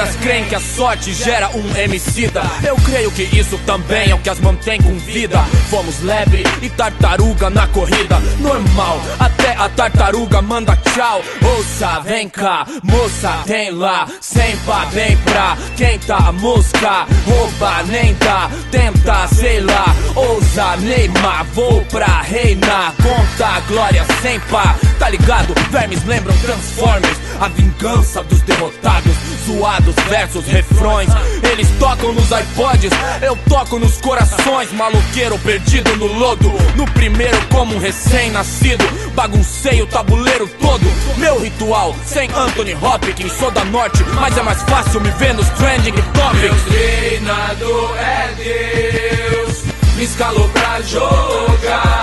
Gravadoras 0.10 0.16
creem 0.18 0.46
que 0.46 0.56
a 0.56 0.60
sorte 0.60 1.14
gera 1.14 1.50
um 1.50 1.84
homicida. 1.84 2.42
Eu 2.66 2.76
creio 2.78 3.12
que 3.12 3.24
isso 3.24 3.58
também 3.66 4.12
é 4.12 4.16
o 4.16 4.20
que 4.20 4.30
as 4.30 4.40
mantém 4.40 4.82
com 4.82 4.98
vida. 5.00 5.40
Fomos 5.70 6.02
lebre 6.02 6.44
e 6.62 6.70
tartaruga 6.70 7.50
na 7.50 7.68
corrida. 7.68 8.20
Normal, 8.40 9.00
até 9.20 9.56
a 9.56 9.70
tartaruga 9.70 10.42
manda 10.42 10.76
tchau. 10.76 11.22
Ouça, 11.42 12.00
vem 12.02 12.30
cá, 12.30 12.66
moça, 12.84 13.44
tem 13.46 13.72
lá. 13.72 14.08
Sem 14.22 14.58
pá, 14.58 14.86
vem 14.86 15.16
pra 15.18 15.58
quem 15.76 16.00
tá 16.00 16.32
mosca. 16.32 17.06
Rouba, 17.26 17.84
nem 17.84 18.14
dá, 18.16 18.50
tenta, 18.72 19.28
sei 19.28 19.60
lá. 19.62 19.96
Ousa, 20.16 20.78
Neymar, 20.78 21.46
vou 21.54 21.84
pra 21.86 22.22
reinar. 22.22 22.94
Conta 22.98 23.48
a 23.48 23.60
glória 23.62 24.06
sem 24.22 24.40
pá, 24.42 24.76
tá 24.98 25.10
ligado? 25.10 25.54
Vermes 25.72 26.04
lembram 26.06 26.36
Transformers, 26.38 27.18
a 27.40 27.48
vingança 27.50 28.24
dos 28.24 28.42
derrotados. 28.42 29.39
Zoados 29.50 29.96
versus 30.08 30.46
refrões, 30.46 31.10
eles 31.52 31.68
tocam 31.80 32.14
nos 32.14 32.26
iPods, 32.26 32.92
eu 33.20 33.36
toco 33.50 33.80
nos 33.80 33.98
corações. 33.98 34.72
Maloqueiro 34.72 35.40
perdido 35.40 35.96
no 35.96 36.06
lodo, 36.06 36.54
no 36.76 36.86
primeiro 36.92 37.36
como 37.48 37.76
um 37.76 37.80
recém-nascido. 37.80 38.86
Baguncei 39.16 39.82
o 39.82 39.88
tabuleiro 39.88 40.48
todo. 40.62 40.84
Meu 41.18 41.40
ritual, 41.42 41.96
sem 42.06 42.30
Anthony 42.30 42.76
Hopkins, 42.76 43.32
sou 43.40 43.50
da 43.50 43.66
norte, 43.66 44.04
mas 44.22 44.38
é 44.38 44.44
mais 44.44 44.62
fácil 44.62 45.02
me 45.02 45.10
ver 45.12 45.34
nos 45.34 45.50
trending 45.50 45.94
Meu 45.94 46.04
topics. 46.14 46.64
treinador 46.66 47.98
é 47.98 48.34
Deus, 48.38 49.64
me 49.96 50.04
escalou 50.04 50.48
pra 50.50 50.80
jogar. 50.82 52.02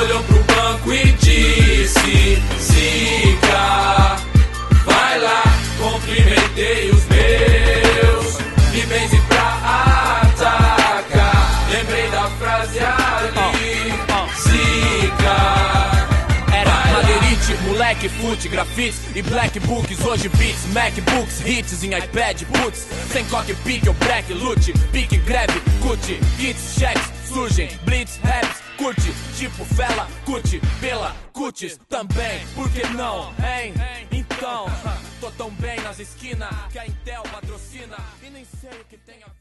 Olhou 0.00 0.22
pro 0.22 0.44
banco 0.44 0.92
e 0.94 1.12
disse: 1.12 2.42
lá, 2.58 3.47
cumprimentei 6.08 6.90
os 6.90 7.04
meus. 7.06 8.38
Me 8.72 8.86
benze 8.86 9.20
pra 9.28 10.24
atacar. 10.24 11.68
Lembrei 11.70 12.08
da 12.10 12.30
frase 12.30 12.78
ali: 12.78 13.92
Zica. 14.40 15.36
Era 16.52 16.92
Madeirite, 16.92 17.54
moleque, 17.66 18.08
fute, 18.08 18.48
grafites 18.48 19.00
e 19.14 19.22
black 19.22 19.60
books, 19.60 20.00
hoje 20.04 20.28
beats, 20.30 20.64
macbooks, 20.72 21.40
hits 21.44 21.82
em 21.82 21.94
iPad, 21.94 22.42
boots, 22.44 22.86
sem 23.12 23.24
cockpit 23.26 23.86
ou 23.86 23.94
black 23.94 24.32
loot, 24.32 24.72
pique, 24.90 25.18
greve, 25.18 25.60
cut, 25.82 26.20
hits, 26.38 26.74
checks, 26.78 27.02
surgem, 27.28 27.68
blitz, 27.84 28.18
raps, 28.24 28.62
curte, 28.78 29.12
tipo 29.36 29.64
fela, 29.64 30.08
curte, 30.24 30.60
pela, 30.80 31.14
cutis, 31.32 31.78
também, 31.88 32.40
por 32.54 32.68
que 32.70 32.86
não, 32.88 33.32
hein? 33.38 33.74
Então, 34.38 34.66
tô 35.20 35.32
tão 35.32 35.50
bem 35.50 35.80
nas 35.80 35.98
esquinas 35.98 36.48
que 36.70 36.78
a 36.78 36.86
Intel 36.86 37.24
patrocina 37.24 37.96
e 38.22 38.30
nem 38.30 38.44
sei 38.44 38.70
o 38.70 38.84
que 38.84 38.96
tem 38.96 39.20
a 39.24 39.26
ver. 39.26 39.37